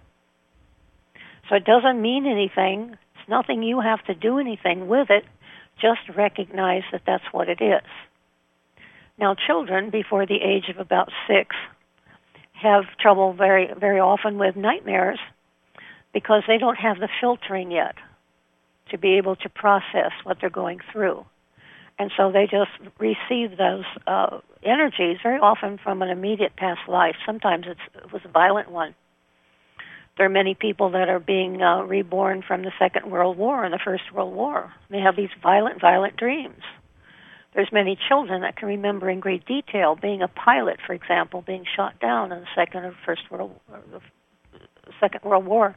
[1.50, 2.92] So it doesn't mean anything.
[2.92, 5.24] It's nothing you have to do anything with it.
[5.82, 7.82] Just recognize that that's what it is.
[9.18, 11.56] Now, children before the age of about six
[12.52, 15.18] have trouble very, very often with nightmares
[16.14, 17.96] because they don't have the filtering yet
[18.90, 21.24] to be able to process what they're going through.
[21.98, 27.16] And so they just receive those uh, energies very often from an immediate past life.
[27.26, 28.94] Sometimes it's, it was a violent one
[30.20, 33.72] there are many people that are being uh, reborn from the Second World War and
[33.72, 34.70] the First World War.
[34.90, 36.60] They have these violent, violent dreams.
[37.54, 41.64] There's many children that can remember in great detail being a pilot, for example, being
[41.74, 44.00] shot down in the Second or First World, or the
[45.00, 45.74] Second World War.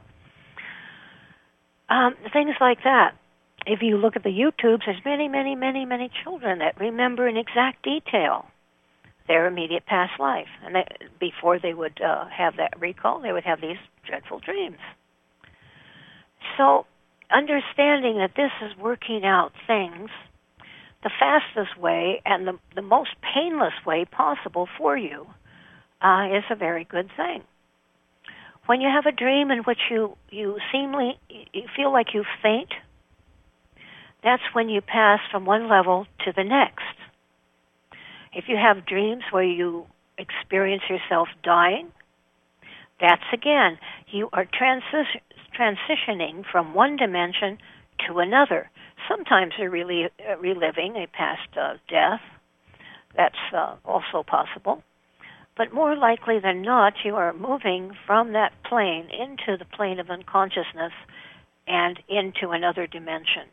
[1.88, 3.14] um, things like that.
[3.64, 7.38] If you look at the YouTubes, there's many, many, many, many children that remember in
[7.38, 8.44] exact detail
[9.26, 10.84] their immediate past life, and they,
[11.44, 13.76] before they would uh, have that recall, they would have these
[14.06, 14.78] dreadful dreams.
[16.56, 16.86] So,
[17.30, 20.08] understanding that this is working out things
[21.02, 25.26] the fastest way and the, the most painless way possible for you
[26.00, 27.42] uh, is a very good thing.
[28.64, 32.70] When you have a dream in which you, you seemly you feel like you faint,
[34.22, 36.96] that's when you pass from one level to the next.
[38.32, 39.84] If you have dreams where you
[40.18, 41.92] experience yourself dying,
[43.00, 45.20] that's again, you are transi-
[45.58, 47.58] transitioning from one dimension
[48.06, 48.70] to another.
[49.08, 52.20] Sometimes you're really uh, reliving a past uh, death.
[53.16, 54.82] That's uh, also possible.
[55.56, 60.10] But more likely than not, you are moving from that plane into the plane of
[60.10, 60.92] unconsciousness
[61.66, 63.46] and into another dimension.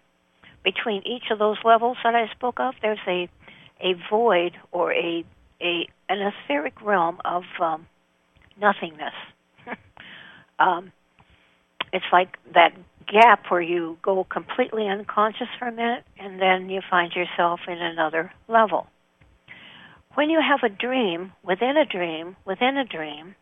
[0.64, 3.30] Between each of those levels that I spoke of, there's a
[3.84, 5.26] a void or a
[5.62, 7.88] a an etheric realm of um,
[8.59, 9.14] nothingness.
[10.59, 10.91] um,
[11.93, 12.74] it's like that
[13.12, 17.78] gap where you go completely unconscious for a minute and then you find yourself in
[17.78, 18.88] another level.
[20.16, 23.36] When you have a dream within a dream within a dream,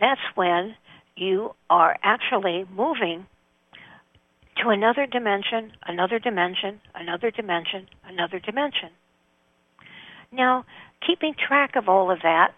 [0.00, 0.74] that's when
[1.16, 3.26] you are actually moving
[4.62, 8.90] to another dimension, another dimension, another dimension, another dimension.
[10.30, 10.64] Now,
[11.06, 12.54] keeping track of all of that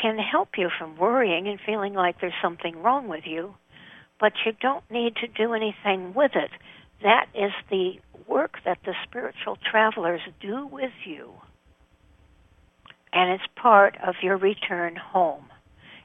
[0.00, 3.54] can help you from worrying and feeling like there's something wrong with you
[4.20, 6.50] but you don't need to do anything with it.
[7.02, 7.94] That is the
[8.26, 11.32] work that the spiritual travelers do with you.
[13.12, 15.44] And it's part of your return home.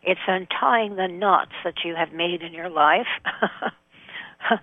[0.04, 3.08] It's untying the knots that you have made in your life.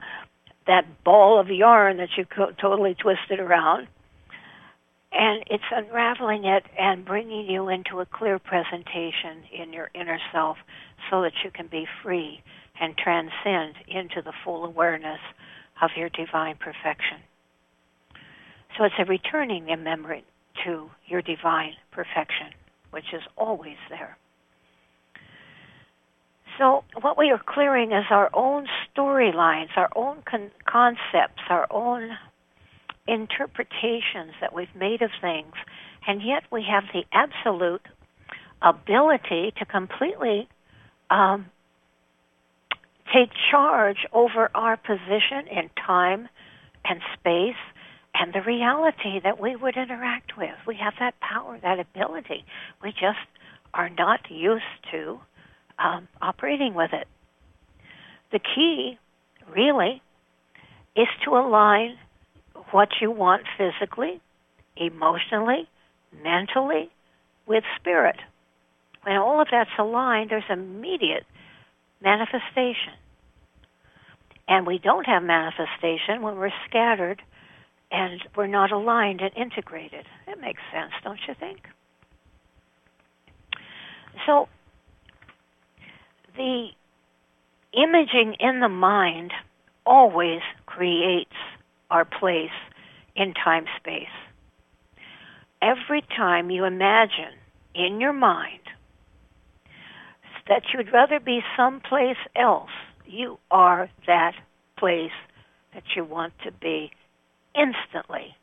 [0.66, 3.88] that ball of yarn that you co- totally twisted around.
[5.12, 10.58] And it's unraveling it and bringing you into a clear presentation in your inner self
[11.10, 12.42] so that you can be free
[12.80, 15.20] and transcend into the full awareness
[15.82, 17.18] of your divine perfection.
[18.76, 20.24] So it's a returning the memory
[20.64, 22.48] to your divine perfection,
[22.90, 24.16] which is always there.
[26.58, 32.10] So what we are clearing is our own storylines, our own con- concepts, our own
[33.08, 35.54] interpretations that we've made of things,
[36.06, 37.82] and yet we have the absolute
[38.62, 40.48] ability to completely
[41.10, 41.46] um,
[43.12, 46.28] take charge over our position in time
[46.84, 47.56] and space
[48.14, 50.54] and the reality that we would interact with.
[50.66, 52.44] We have that power, that ability.
[52.82, 53.18] We just
[53.74, 55.20] are not used to
[55.78, 57.06] um, operating with it.
[58.32, 58.98] The key,
[59.54, 60.02] really,
[60.96, 61.96] is to align
[62.70, 64.20] what you want physically,
[64.76, 65.68] emotionally,
[66.22, 66.90] mentally,
[67.46, 68.16] with spirit.
[69.02, 71.24] When all of that's aligned, there's immediate
[72.02, 72.94] manifestation.
[74.46, 77.22] And we don't have manifestation when we're scattered
[77.90, 80.06] and we're not aligned and integrated.
[80.26, 81.60] It makes sense, don't you think?
[84.26, 84.48] So,
[86.36, 86.68] the
[87.72, 89.32] imaging in the mind
[89.86, 91.32] always creates
[91.90, 92.50] our place
[93.16, 94.06] in time space.
[95.60, 97.34] Every time you imagine
[97.74, 98.60] in your mind
[100.48, 102.70] that you'd rather be someplace else,
[103.06, 104.34] you are that
[104.78, 105.10] place
[105.74, 106.90] that you want to be
[107.54, 108.34] instantly.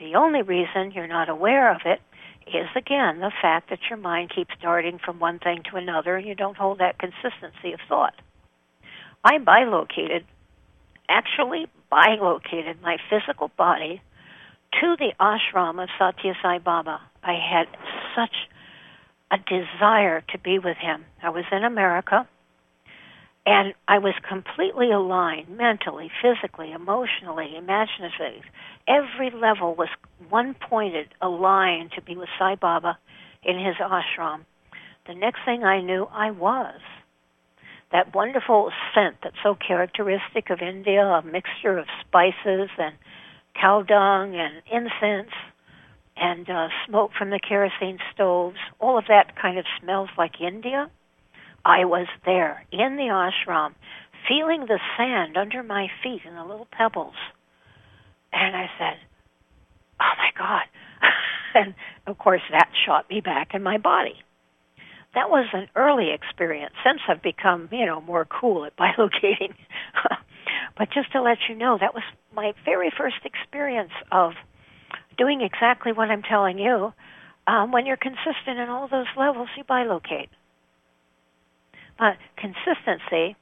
[0.00, 2.00] The only reason you're not aware of it
[2.46, 6.26] is again the fact that your mind keeps darting from one thing to another and
[6.26, 8.14] you don't hold that consistency of thought.
[9.24, 10.24] I'm bilocated
[11.08, 14.00] actually bilocated my physical body
[14.80, 17.00] to the ashram of Satya Sai Baba.
[17.22, 17.66] I had
[18.16, 18.34] such
[19.30, 21.04] a desire to be with him.
[21.22, 22.26] I was in America
[23.44, 28.42] and I was completely aligned mentally, physically, emotionally, imaginatively.
[28.88, 29.88] Every level was
[30.30, 32.96] one pointed, aligned to be with Sai Baba
[33.42, 34.46] in his ashram.
[35.06, 36.80] The next thing I knew, I was.
[37.92, 42.94] That wonderful scent that's so characteristic of India, a mixture of spices and
[43.54, 45.32] cow dung and incense
[46.16, 50.90] and uh, smoke from the kerosene stoves, all of that kind of smells like India.
[51.64, 53.74] I was there in the ashram,
[54.28, 57.14] feeling the sand under my feet and the little pebbles.
[58.32, 58.98] And I said,
[60.00, 60.62] Oh my God.
[61.54, 61.74] and
[62.06, 64.14] of course, that shot me back in my body.
[65.14, 66.72] That was an early experience.
[66.84, 69.54] Since I've become, you know, more cool at bilocating,
[70.76, 72.02] But just to let you know, that was
[72.34, 74.32] my very first experience of
[75.18, 76.92] doing exactly what I'm telling you.
[77.46, 80.28] Um, when you're consistent in all those levels, you bilocate.
[81.98, 83.36] But consistency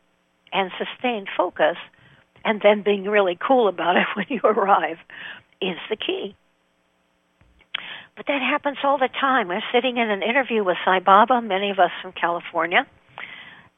[0.53, 1.77] and sustained focus,
[2.45, 4.99] and then being really cool about it when you arrive,
[5.61, 6.35] is the key.
[8.21, 9.49] But that happens all the time.
[9.49, 12.87] We're sitting in an interview with Sai Baba, many of us from California,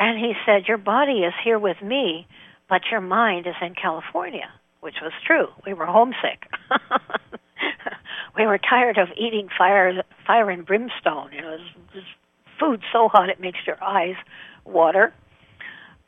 [0.01, 2.27] and he said, Your body is here with me,
[2.69, 5.47] but your mind is in California, which was true.
[5.65, 6.51] We were homesick.
[8.37, 11.31] we were tired of eating fire, fire and brimstone.
[11.33, 11.59] You know,
[11.95, 12.03] this
[12.59, 14.17] food so hot it makes your eyes
[14.65, 15.15] water.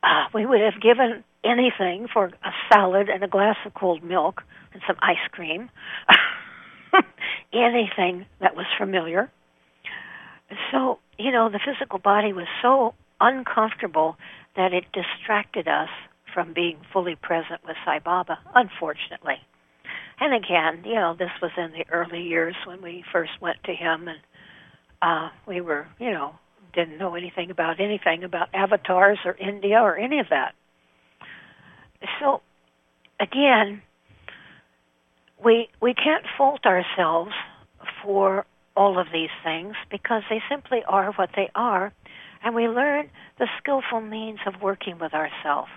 [0.03, 4.43] Uh, we would have given anything for a salad and a glass of cold milk
[4.72, 5.70] and some ice cream.
[7.53, 9.30] anything that was familiar.
[10.70, 14.16] So, you know, the physical body was so uncomfortable
[14.57, 15.88] that it distracted us
[16.32, 19.36] from being fully present with Sai Baba, unfortunately.
[20.20, 23.72] And again, you know, this was in the early years when we first went to
[23.72, 24.18] him, and
[25.03, 26.34] uh, we were, you know,
[26.72, 30.55] didn't know anything about anything about avatars or India or any of that.
[32.20, 32.42] So,
[33.20, 33.82] again,
[35.45, 37.32] we we can't fault ourselves
[38.03, 41.92] for all of these things because they simply are what they are,
[42.42, 45.70] and we learn the skillful means of working with ourselves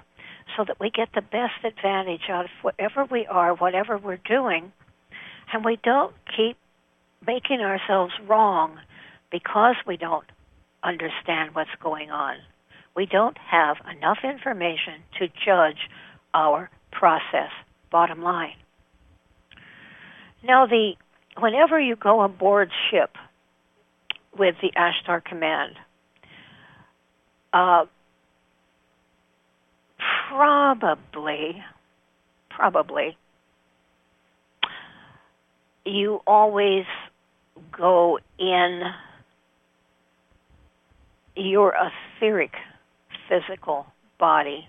[0.55, 4.71] so that we get the best advantage out of whatever we are, whatever we're doing,
[5.53, 6.57] and we don't keep
[7.25, 8.77] making ourselves wrong
[9.31, 10.25] because we don't
[10.83, 12.37] understand what's going on.
[12.95, 15.89] We don't have enough information to judge
[16.33, 17.51] our process,
[17.91, 18.55] bottom line.
[20.43, 20.93] Now, the
[21.39, 23.11] whenever you go aboard ship
[24.37, 25.75] with the Ashtar Command,
[27.53, 27.85] uh,
[30.29, 31.63] probably,
[32.49, 33.17] probably,
[35.85, 36.85] you always
[37.71, 38.81] go in
[41.35, 42.53] your etheric
[43.29, 43.87] physical
[44.19, 44.67] body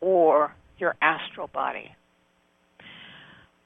[0.00, 1.94] or your astral body.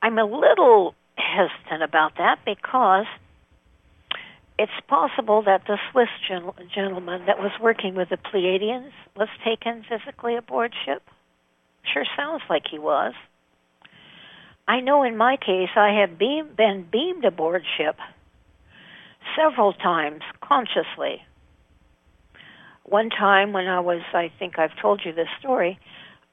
[0.03, 3.07] I'm a little hesitant about that because
[4.59, 6.09] it's possible that the Swiss
[6.75, 11.03] gentleman that was working with the Pleiadians was taken physically aboard ship.
[11.93, 13.15] Sure sounds like he was.
[14.69, 17.97] I know in my case I have beam, been beamed aboard ship
[19.37, 21.23] several times consciously.
[22.85, 25.79] One time when I was, I think I've told you this story,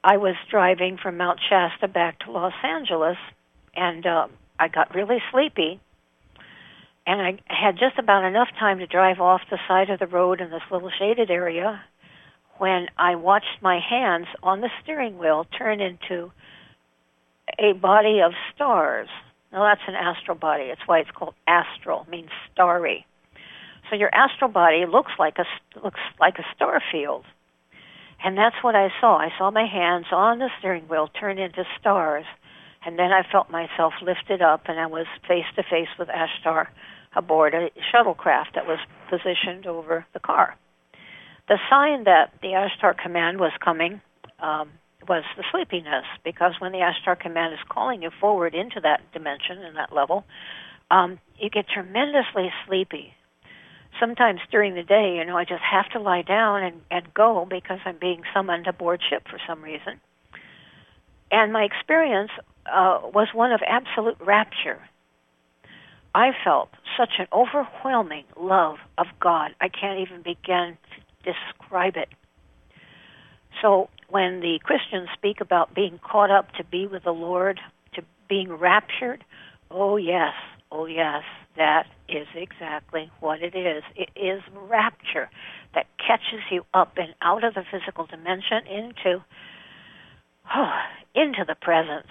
[0.04, 3.16] I was driving from Mount Shasta back to Los Angeles,
[3.74, 4.26] and uh,
[4.58, 5.80] I got really sleepy,
[7.06, 10.40] and I had just about enough time to drive off the side of the road
[10.40, 11.80] in this little shaded area
[12.58, 16.32] when I watched my hands on the steering wheel turn into
[17.58, 19.08] a body of stars.
[19.52, 20.66] Now that's an astral body.
[20.68, 23.06] That's why it's called astral, means starry.
[23.88, 25.44] So your astral body looks like a
[25.82, 27.24] looks like a star field.
[28.22, 29.16] And that's what I saw.
[29.16, 32.24] I saw my hands on the steering wheel turn into stars
[32.84, 36.68] and then I felt myself lifted up, and I was face to face with Ashtar
[37.16, 38.78] aboard a shuttlecraft that was
[39.10, 40.56] positioned over the car.
[41.48, 44.00] The sign that the Ashtar command was coming
[44.40, 44.70] um,
[45.08, 49.58] was the sleepiness, because when the Ashtar command is calling you forward into that dimension
[49.58, 50.24] and that level,
[50.90, 53.14] um, you get tremendously sleepy.
[53.98, 57.46] Sometimes during the day, you know, I just have to lie down and, and go
[57.48, 60.00] because I'm being summoned aboard ship for some reason.
[61.30, 62.30] And my experience
[62.72, 64.80] uh, was one of absolute rapture.
[66.14, 69.52] I felt such an overwhelming love of God.
[69.60, 72.08] I can't even begin to describe it.
[73.62, 77.60] So when the Christians speak about being caught up to be with the Lord,
[77.94, 79.24] to being raptured,
[79.70, 80.34] oh yes,
[80.72, 81.22] oh yes,
[81.56, 83.82] that is exactly what it is.
[83.96, 85.28] It is rapture
[85.74, 89.22] that catches you up and out of the physical dimension into
[90.54, 90.80] oh,
[91.14, 92.06] into the presence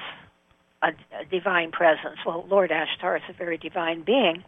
[0.81, 2.17] a, a divine presence.
[2.25, 4.43] Well, Lord Ashtar is a very divine being,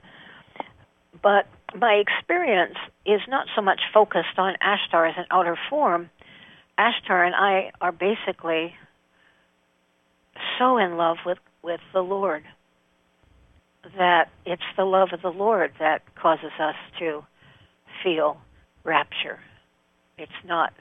[1.21, 6.09] but my experience is not so much focused on Ashtar as an outer form.
[6.77, 8.75] Ashtar and I are basically
[10.57, 12.43] so in love with, with the Lord
[13.97, 17.23] that it's the love of the Lord that causes us to
[18.03, 18.37] feel
[18.83, 19.39] rapture.
[20.17, 20.73] It's not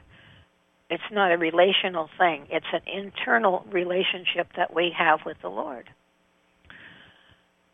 [0.90, 2.46] it's not a relational thing.
[2.50, 5.88] It's an internal relationship that we have with the Lord.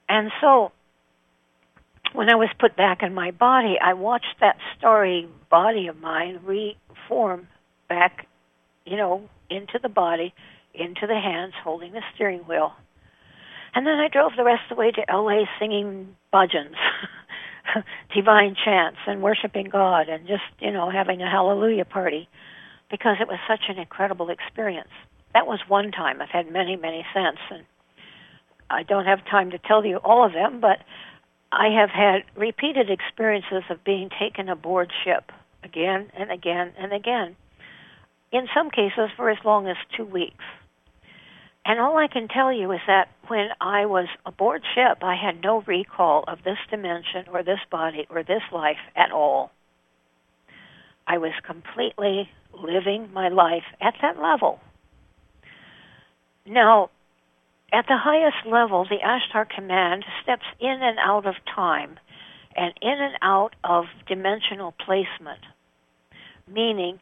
[0.09, 0.73] And so,
[2.13, 6.41] when I was put back in my body, I watched that starry body of mine
[6.45, 7.49] reform
[7.89, 8.27] back,
[8.85, 10.35] you know, into the body,
[10.75, 12.73] into the hands holding the steering wheel.
[13.75, 16.77] And then I drove the rest of the way to LA singing bhajans,
[18.15, 22.29] divine chants, and worshiping God, and just, you know, having a hallelujah party
[22.91, 24.89] because it was such an incredible experience.
[25.33, 26.21] That was one time.
[26.21, 27.65] I've had many, many since, and
[28.71, 30.79] I don't have time to tell you all of them, but
[31.53, 35.31] I have had repeated experiences of being taken aboard ship
[35.63, 37.37] again and again and again.
[38.33, 40.45] In some cases for as long as two weeks.
[41.67, 45.43] And all I can tell you is that when I was aboard ship, I had
[45.43, 49.51] no recall of this dimension or this body or this life at all.
[51.07, 52.29] I was completely
[52.63, 54.61] living my life at that level.
[56.47, 56.91] Now,
[57.73, 61.99] at the highest level, the Ashtar command steps in and out of time
[62.57, 65.41] and in and out of dimensional placement,
[66.47, 67.01] meaning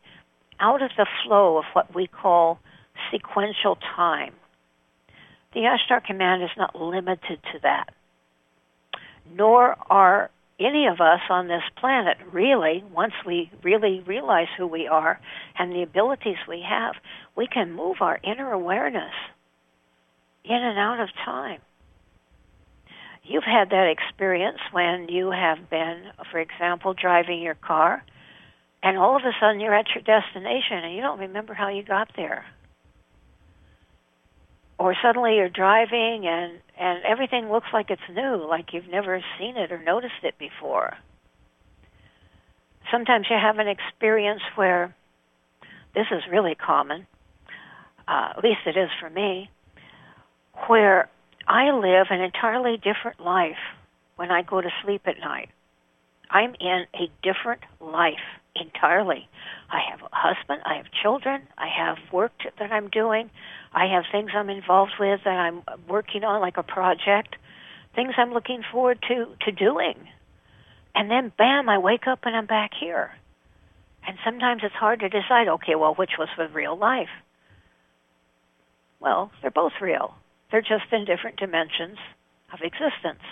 [0.61, 2.59] out of the flow of what we call
[3.11, 4.33] sequential time.
[5.53, 7.93] The Ashtar command is not limited to that,
[9.35, 10.31] nor are
[10.67, 15.21] any of us on this planet really, once we really realize who we are
[15.59, 16.95] and the abilities we have,
[17.37, 19.15] we can move our inner awareness
[20.45, 21.61] in and out of time.
[23.25, 28.05] You've had that experience when you have been, for example, driving your car,
[28.83, 31.85] and all of a sudden you're at your destination and you don't remember how you
[31.85, 32.45] got there.
[34.83, 39.57] Or suddenly you're driving and, and everything looks like it's new, like you've never seen
[39.57, 40.95] it or noticed it before.
[42.91, 44.93] Sometimes you have an experience where
[45.95, 47.07] this is really common,
[48.09, 49.51] uh, at least it is for me
[50.67, 51.09] where
[51.47, 53.63] I live an entirely different life
[54.17, 55.51] when I go to sleep at night.
[56.33, 58.25] I'm in a different life
[58.57, 59.29] entirely.
[59.71, 63.31] I have a husband, I have children, I have work that I'm doing,
[63.73, 67.37] I have things I'm involved with that I'm working on like a project,
[67.95, 70.09] things I'm looking forward to to doing.
[70.95, 73.13] And then bam, I wake up and I'm back here.
[74.07, 77.13] And sometimes it's hard to decide, okay, well, which was the real life?
[79.01, 80.15] Well, they're both real.
[80.51, 81.99] They're just in different dimensions
[82.53, 83.23] of existence.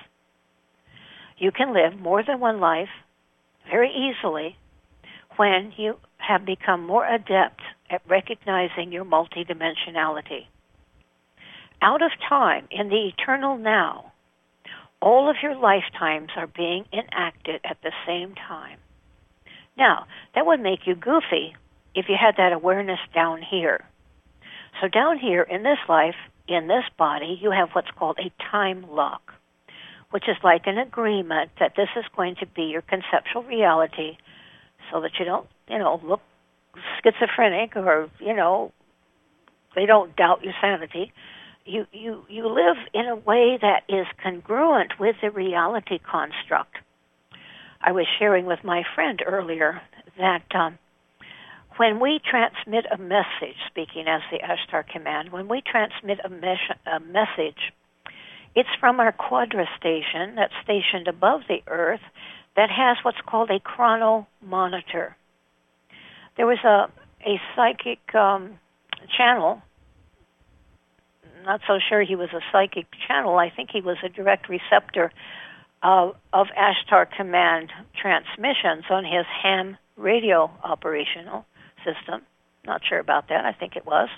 [1.40, 2.90] You can live more than one life
[3.70, 4.56] very easily
[5.36, 10.46] when you have become more adept at recognizing your multidimensionality.
[11.80, 14.12] Out of time, in the eternal now,
[15.00, 18.78] all of your lifetimes are being enacted at the same time.
[19.78, 21.56] Now, that would make you goofy
[21.94, 23.86] if you had that awareness down here.
[24.82, 26.16] So down here in this life,
[26.46, 29.32] in this body, you have what's called a time lock,
[30.10, 34.16] which is like an agreement that this is going to be your conceptual reality
[34.90, 36.20] so that you don't, you know, look
[37.02, 38.72] schizophrenic or, you know,
[39.74, 41.12] they don't doubt your sanity.
[41.64, 46.76] You, you, you live in a way that is congruent with the reality construct.
[47.80, 49.80] I was sharing with my friend earlier
[50.18, 50.78] that um,
[51.76, 56.76] when we transmit a message, speaking as the Ashtar command, when we transmit a, mes-
[56.86, 57.72] a message,
[58.54, 62.00] it's from our quadra station that's stationed above the Earth
[62.56, 65.16] that has what's called a chrono monitor.
[66.36, 66.90] There was a,
[67.26, 68.58] a psychic um,
[69.16, 69.62] channel.
[71.44, 73.38] Not so sure he was a psychic channel.
[73.38, 75.12] I think he was a direct receptor
[75.82, 77.70] of, of Ashtar command
[78.00, 81.46] transmissions on his ham radio operational
[81.84, 82.22] system.
[82.66, 83.44] Not sure about that.
[83.44, 84.08] I think it was.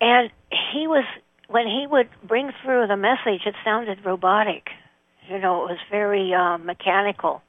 [0.00, 1.04] And he was,
[1.48, 4.68] when he would bring through the message, it sounded robotic.
[5.28, 7.42] You know, it was very uh, mechanical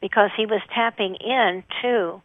[0.00, 2.20] because he was tapping into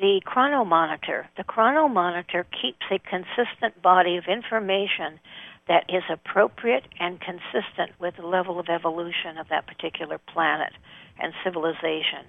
[0.00, 1.26] the chronomonitor.
[1.36, 5.18] The chronomonitor keeps a consistent body of information
[5.66, 10.72] that is appropriate and consistent with the level of evolution of that particular planet
[11.20, 12.24] and civilization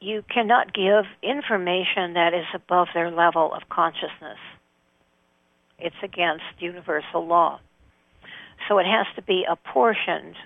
[0.00, 4.38] you cannot give information that is above their level of consciousness.
[5.78, 7.60] It's against universal law.
[8.68, 10.36] So it has to be apportioned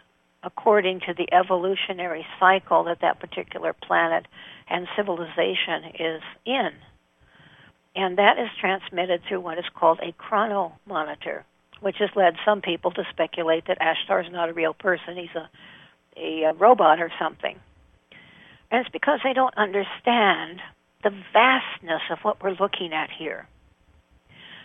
[0.42, 4.26] according to the evolutionary cycle that that particular planet
[4.68, 6.70] and civilization is in.
[7.94, 11.44] And that is transmitted through what is called a chrono monitor,
[11.80, 15.16] which has led some people to speculate that Ashtar is not a real person.
[15.16, 15.48] He's a,
[16.16, 17.58] a, a robot or something.
[18.70, 20.60] And it's because they don't understand
[21.02, 23.48] the vastness of what we're looking at here.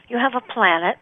[0.08, 0.98] You have a planet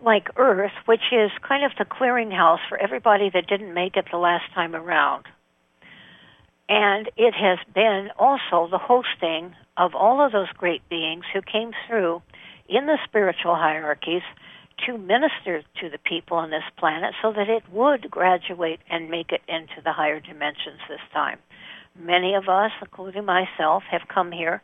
[0.00, 4.18] like Earth, which is kind of the clearinghouse for everybody that didn't make it the
[4.18, 5.24] last time around.
[6.68, 11.72] And it has been also the hosting of all of those great beings who came
[11.86, 12.22] through
[12.68, 14.22] in the spiritual hierarchies
[14.84, 19.30] to minister to the people on this planet so that it would graduate and make
[19.32, 21.38] it into the higher dimensions this time.
[21.98, 24.62] Many of us, including myself, have come here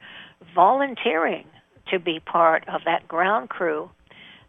[0.54, 1.46] volunteering
[1.90, 3.90] to be part of that ground crew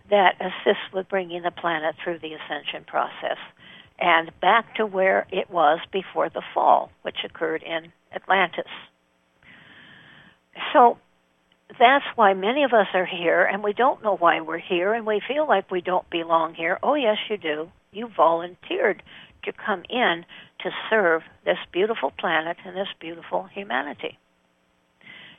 [0.09, 3.37] that assists with bringing the planet through the ascension process
[3.99, 8.69] and back to where it was before the fall, which occurred in Atlantis.
[10.73, 10.97] So
[11.79, 15.05] that's why many of us are here and we don't know why we're here and
[15.05, 16.79] we feel like we don't belong here.
[16.83, 17.71] Oh, yes, you do.
[17.91, 19.01] You volunteered
[19.45, 20.25] to come in
[20.59, 24.17] to serve this beautiful planet and this beautiful humanity.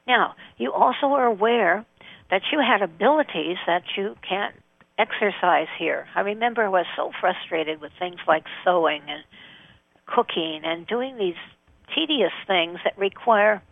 [0.06, 1.84] Now, you also are aware
[2.30, 4.54] that you had abilities that you can't
[4.98, 6.06] exercise here.
[6.14, 9.24] I remember I was so frustrated with things like sewing and
[10.06, 11.34] cooking and doing these
[11.94, 13.62] tedious things that require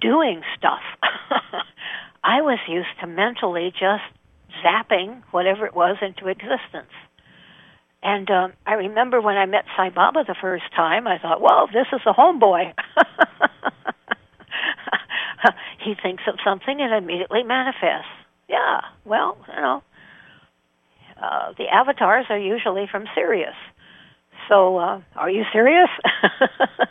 [0.00, 0.82] doing stuff.
[2.24, 4.02] I was used to mentally just
[4.64, 6.92] zapping whatever it was into existence.
[8.02, 11.68] And um, I remember when I met Sai Baba the first time, I thought, well,
[11.72, 12.74] this is a homeboy.
[15.84, 18.08] he thinks of something and immediately manifests.
[18.48, 19.82] Yeah, well, you know,
[21.20, 23.54] uh, the avatars are usually from Sirius.
[24.48, 25.88] So, uh, are you serious?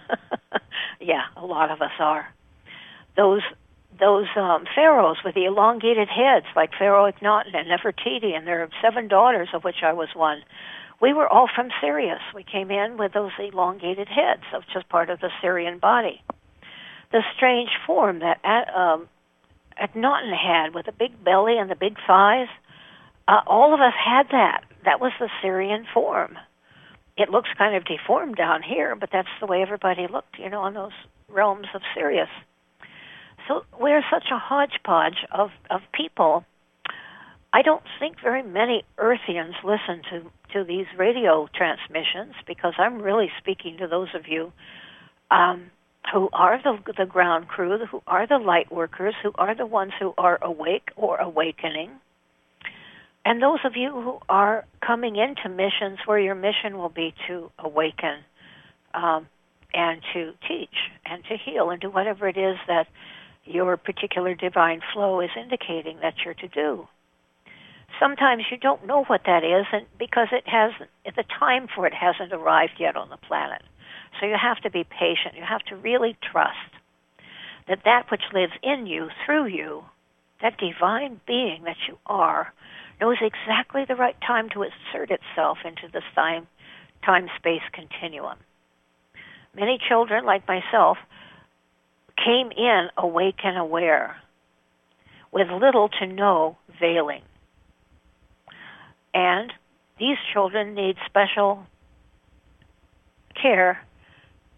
[1.00, 2.28] yeah, a lot of us are.
[3.16, 3.42] Those
[4.00, 9.08] those um, pharaohs with the elongated heads, like Pharaoh Akhenaten and Nefertiti, and their seven
[9.08, 10.42] daughters, of which I was one.
[11.00, 12.22] We were all from Sirius.
[12.34, 16.24] We came in with those elongated heads, which is part of the Sirian body.
[17.14, 19.08] The strange form that uh, um,
[19.82, 22.48] Akhenaten had, with the big belly and the big thighs,
[23.28, 24.66] uh, all of us had that.
[24.84, 26.38] That was the Sirian form.
[27.16, 30.66] It looks kind of deformed down here, but that's the way everybody looked, you know,
[30.66, 30.92] in those
[31.30, 32.30] realms of Sirius.
[33.48, 36.44] So we're such a hodgepodge of, of people.
[37.52, 43.30] I don't think very many Earthians listen to, to these radio transmissions because I'm really
[43.38, 44.52] speaking to those of you
[45.30, 45.70] um,
[46.12, 49.94] who are the, the ground crew, who are the light workers, who are the ones
[50.00, 51.92] who are awake or awakening
[53.26, 57.50] and those of you who are coming into missions where your mission will be to
[57.58, 58.20] awaken
[58.94, 59.28] um,
[59.74, 62.88] and to teach and to heal and do whatever it is that
[63.46, 66.88] your particular divine flow is indicating that you're to do.
[68.00, 70.72] Sometimes you don't know what that is and because it has
[71.06, 73.62] the time for it hasn't arrived yet on the planet.
[74.20, 75.36] So you have to be patient.
[75.36, 76.72] You have to really trust
[77.68, 79.84] that that which lives in you, through you,
[80.42, 82.54] that divine being that you are,
[83.00, 86.48] knows exactly the right time to assert itself into the time
[87.06, 88.38] time space continuum.
[89.56, 90.98] Many children, like myself,
[92.24, 94.18] came in awake and aware
[95.32, 97.24] with little to no veiling.
[99.14, 99.52] And
[100.00, 101.66] these children need special
[103.40, 103.82] care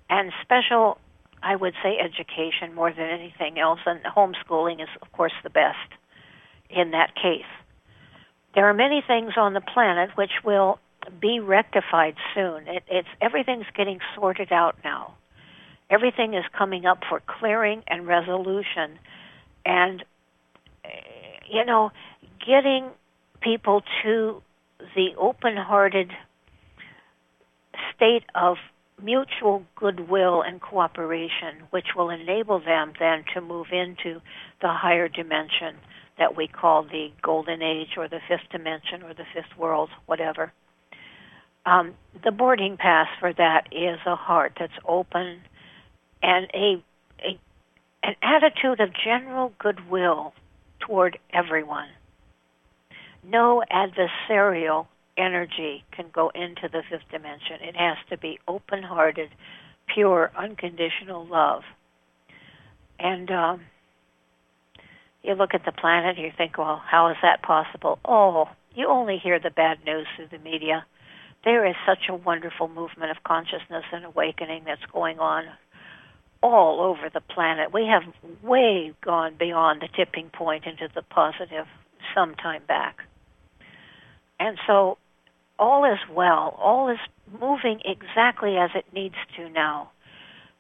[0.10, 0.98] and special,
[1.42, 3.80] I would say, education more than anything else.
[3.86, 5.90] And homeschooling is, of course, the best
[6.70, 7.46] in that case.
[8.54, 10.80] There are many things on the planet which will
[11.20, 12.68] be rectified soon.
[12.68, 15.16] It, it's everything's getting sorted out now.
[15.90, 18.98] Everything is coming up for clearing and resolution,
[19.66, 20.04] and
[21.48, 21.92] you know,
[22.46, 22.90] getting
[23.42, 24.42] people to
[24.96, 26.12] the open-hearted
[27.96, 28.58] state of
[29.02, 34.22] mutual goodwill and cooperation, which will enable them then to move into
[34.62, 35.76] the higher dimension
[36.18, 40.54] that we call the golden age or the fifth dimension or the fifth world, whatever.
[41.66, 45.42] Um, the boarding pass for that is a heart that's open
[46.22, 46.84] and a,
[47.24, 47.40] a
[48.04, 50.34] an attitude of general goodwill
[50.80, 51.88] toward everyone.
[53.24, 54.86] No adversarial
[55.18, 57.62] energy can go into the fifth dimension.
[57.62, 59.30] It has to be open-hearted,
[59.94, 61.64] pure, unconditional love.
[63.00, 63.62] And um,
[65.24, 68.00] you look at the planet you think, well, how is that possible?
[68.06, 70.86] Oh, you only hear the bad news through the media.
[71.44, 75.46] There is such a wonderful movement of consciousness and awakening that's going on
[76.42, 77.74] all over the planet.
[77.74, 78.04] We have
[78.44, 81.66] way gone beyond the tipping point into the positive
[82.14, 83.00] some time back.
[84.40, 84.98] And so
[85.58, 86.58] all is well.
[86.60, 87.00] All is
[87.40, 89.92] moving exactly as it needs to now.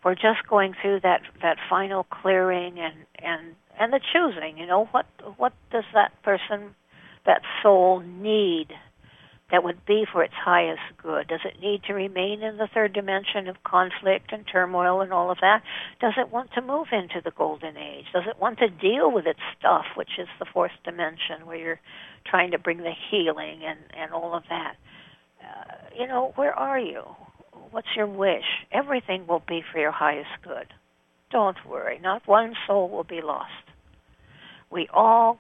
[0.04, 4.58] We're just going through that, that final clearing and, and and the choosing.
[4.58, 5.06] You know, what
[5.38, 6.76] what does that person,
[7.26, 8.68] that soul, need
[9.52, 11.28] that would be for its highest good?
[11.28, 15.30] Does it need to remain in the third dimension of conflict and turmoil and all
[15.30, 15.62] of that?
[16.02, 18.06] Does it want to move into the golden age?
[18.12, 21.80] Does it want to deal with its stuff, which is the fourth dimension, where you're
[22.26, 24.76] trying to bring the healing and, and all of that?
[25.42, 27.04] Uh, you know, where are you?
[27.70, 28.66] What's your wish?
[28.72, 30.68] Everything will be for your highest good.
[31.32, 33.52] Don't worry, not one soul will be lost.
[34.72, 35.40] We all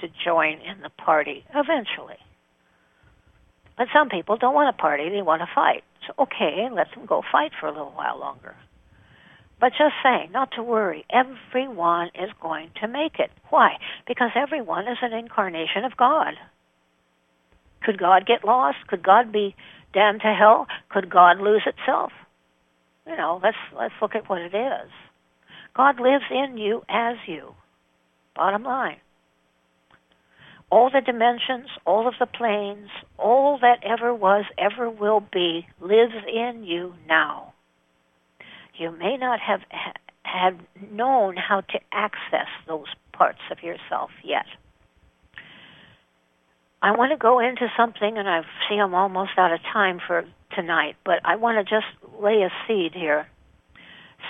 [0.00, 2.18] to join in the party eventually.
[3.76, 5.84] But some people don't want to party, they want to fight.
[6.06, 8.54] So, okay, let them go fight for a little while longer.
[9.60, 13.30] But just saying, not to worry, everyone is going to make it.
[13.50, 13.76] Why?
[14.06, 16.34] Because everyone is an incarnation of God.
[17.82, 18.78] Could God get lost?
[18.86, 19.54] Could God be
[19.92, 20.66] damned to hell?
[20.88, 22.12] Could God lose itself?
[23.06, 24.90] You know, let's let's look at what it is.
[25.74, 27.54] God lives in you as you.
[28.34, 28.98] Bottom line
[30.70, 36.14] all the dimensions, all of the planes, all that ever was, ever will be, lives
[36.32, 37.52] in you now.
[38.74, 40.60] You may not have ha- had
[40.92, 44.46] known how to access those parts of yourself yet.
[46.82, 50.24] I want to go into something, and I see I'm almost out of time for
[50.54, 51.86] tonight, but I want to just
[52.22, 53.26] lay a seed here.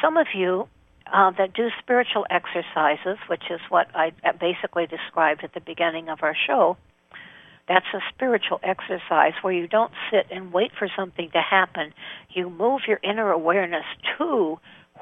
[0.03, 0.69] Some of you
[1.13, 6.21] uh, that do spiritual exercises, which is what I basically described at the beginning of
[6.23, 6.77] our show.
[7.69, 11.93] That's a spiritual exercise where you don't sit and wait for something to happen.
[12.31, 13.85] You move your inner awareness
[14.19, 14.59] to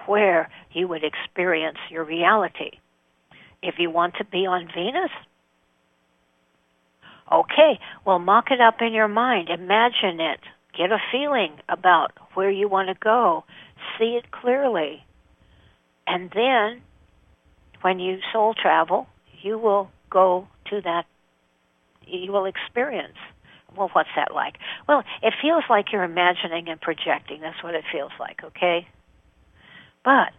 [0.07, 2.73] where you would experience your reality.
[3.63, 5.11] If you want to be on Venus,
[7.33, 9.49] okay, well, mock it up in your mind.
[9.49, 10.41] Imagine it.
[10.77, 13.45] Get a feeling about where you want to go.
[13.99, 15.05] See it clearly
[16.09, 16.83] and then,
[17.83, 19.07] when you soul travel,
[19.43, 21.05] you will go to that,
[22.07, 23.19] you will experience.
[23.77, 24.55] Well, what's that like?
[24.89, 27.43] Well, it feels like you're imagining and projecting.
[27.43, 28.89] That's what it feels like, okay?
[30.05, 30.33] But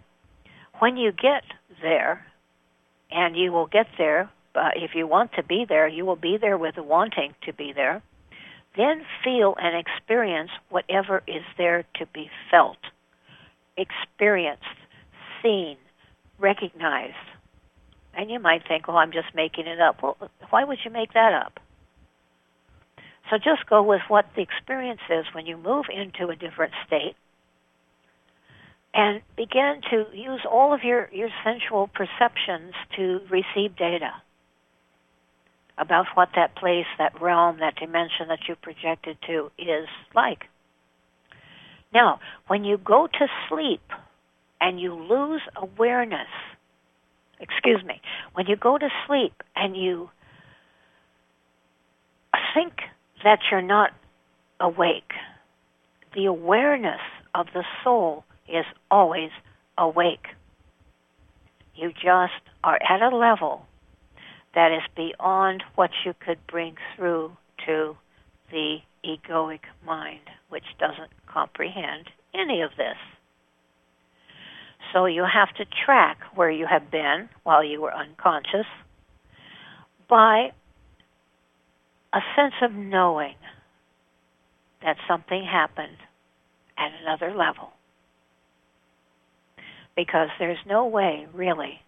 [0.80, 1.44] when you get
[1.82, 2.26] there,
[3.12, 6.38] and you will get there, but if you want to be there, you will be
[6.40, 8.02] there with wanting to be there.
[8.78, 12.78] Then feel and experience whatever is there to be felt,
[13.78, 14.64] experienced,
[15.44, 15.78] seen,
[16.40, 17.14] recognized.
[18.14, 20.02] And you might think, well, I'm just making it up.
[20.02, 20.18] Well,
[20.50, 21.60] why would you make that up?
[23.30, 27.16] So just go with what the experience is when you move into a different state
[28.94, 34.12] and begin to use all of your, your sensual perceptions to receive data
[35.78, 40.46] about what that place, that realm, that dimension that you projected to is like.
[41.94, 43.82] Now, when you go to sleep,
[44.62, 46.28] and you lose awareness,
[47.40, 48.02] excuse me,
[48.34, 50.10] when you go to sleep and you
[52.54, 52.74] think
[53.24, 53.92] that you're not
[54.60, 55.12] awake,
[56.16, 57.02] the awareness
[57.36, 59.30] of the soul is always
[59.78, 60.28] awake.
[61.76, 63.66] You just are at a level
[64.56, 67.32] that is beyond what you could bring through
[67.66, 67.96] to
[68.52, 72.98] the egoic mind, which doesn't comprehend any of this.
[74.94, 78.66] So you have to track where you have been while you were unconscious
[80.10, 80.52] by
[82.14, 83.36] a sense of knowing
[84.82, 85.98] that something happened
[86.78, 87.72] at another level.
[89.96, 91.82] Because there's no way really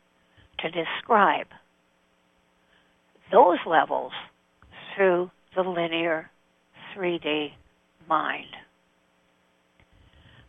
[0.59, 1.47] to describe
[3.31, 4.11] those levels
[4.95, 6.29] through the linear
[6.95, 7.51] 3D
[8.07, 8.47] mind.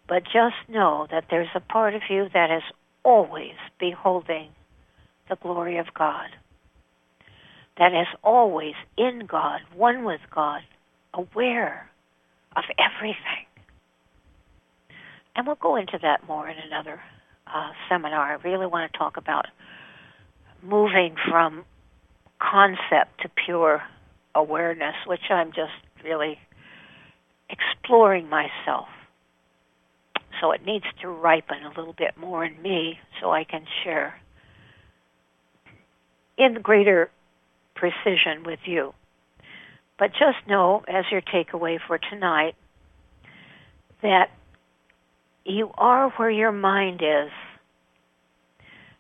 [0.09, 2.63] But just know that there's a part of you that is
[3.05, 4.51] always beholding
[5.29, 6.29] the glory of God,
[7.79, 10.61] that is always in God, one with God,
[11.15, 11.91] aware
[12.55, 13.47] of everything.
[15.35, 17.01] And we'll go into that more in another
[17.47, 18.33] uh, seminar.
[18.33, 19.47] I really want to talk about
[20.63, 21.65] moving from
[22.39, 23.83] concept to pure
[24.35, 25.73] awareness, which I'm just
[26.05, 26.39] really
[27.49, 28.89] exploring myself
[30.43, 34.21] so it needs to ripen a little bit more in me so I can share
[36.37, 37.11] in greater
[37.77, 38.93] precision with you.
[40.01, 42.57] But just know, as your takeaway for tonight,
[44.03, 44.31] that
[45.45, 47.31] you are where your mind is.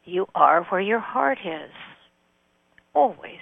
[0.04, 1.72] You are where your heart is.
[2.94, 3.40] Always.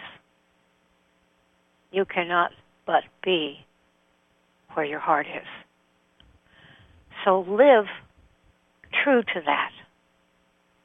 [1.92, 2.52] You cannot
[2.86, 3.58] but be
[4.72, 5.46] where your heart is.
[7.24, 7.86] So live
[9.04, 9.72] true to that,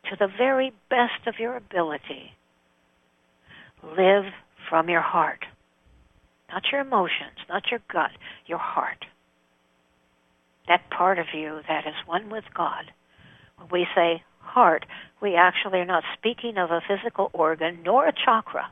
[0.09, 2.33] to the very best of your ability.
[3.83, 4.25] Live
[4.69, 5.45] from your heart.
[6.51, 8.11] not your emotions, not your gut,
[8.45, 9.05] your heart.
[10.67, 12.85] That part of you that is one with God.
[13.57, 14.85] When we say heart,
[15.21, 18.71] we actually are not speaking of a physical organ nor a chakra.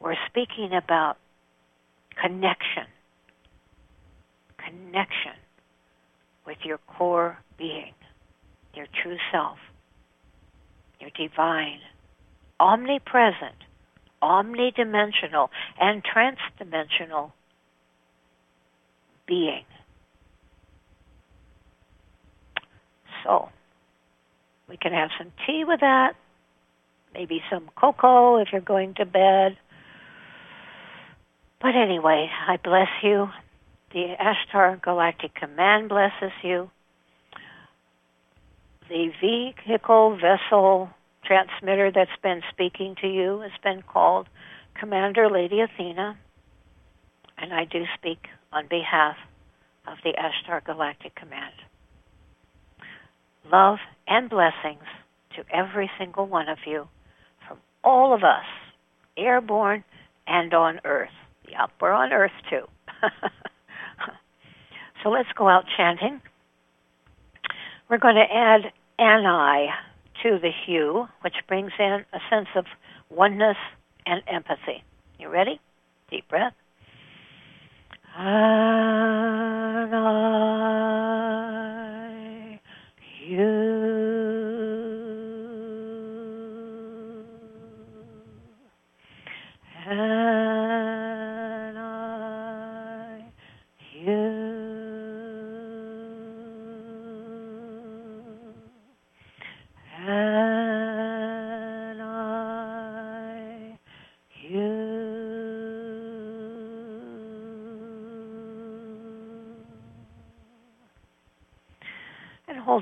[0.00, 1.16] We're speaking about
[2.20, 2.86] connection.
[4.58, 5.39] Connection
[6.50, 7.92] with your core being,
[8.74, 9.58] your true self,
[10.98, 11.78] your divine,
[12.58, 13.54] omnipresent,
[14.20, 15.48] omnidimensional,
[15.80, 17.30] and transdimensional
[19.28, 19.62] being.
[23.22, 23.48] So,
[24.68, 26.14] we can have some tea with that,
[27.14, 29.56] maybe some cocoa if you're going to bed.
[31.60, 33.28] But anyway, I bless you.
[33.92, 36.70] The Ashtar Galactic Command blesses you.
[38.88, 40.90] The vehicle vessel
[41.24, 44.28] transmitter that's been speaking to you has been called
[44.78, 46.16] Commander Lady Athena,
[47.36, 49.16] and I do speak on behalf
[49.88, 51.54] of the Ashtar Galactic Command.
[53.50, 54.86] Love and blessings
[55.34, 56.86] to every single one of you
[57.48, 58.44] from all of us,
[59.16, 59.82] airborne
[60.28, 61.10] and on Earth.
[61.48, 62.66] Yep, we're on Earth too.
[65.02, 66.20] so let's go out chanting.
[67.88, 69.70] We're going to add Ani
[70.22, 72.66] to the HU, which brings in a sense of
[73.10, 73.56] oneness
[74.06, 74.84] and empathy.
[75.18, 75.60] You ready?
[76.10, 76.54] Deep breath.
[78.16, 79.90] Ani,
[83.26, 83.69] you.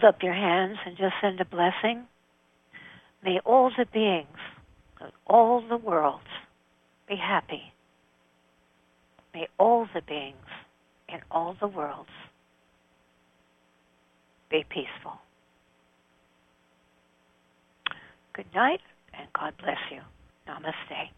[0.09, 2.05] Up your hands and just send a blessing.
[3.23, 4.27] May all the beings
[5.01, 6.25] of all the worlds
[7.07, 7.73] be happy.
[9.35, 10.37] May all the beings
[11.09, 12.09] in all the worlds
[14.51, 15.19] be peaceful.
[18.33, 18.81] Good night
[19.13, 20.01] and God bless you.
[20.49, 21.18] Namaste.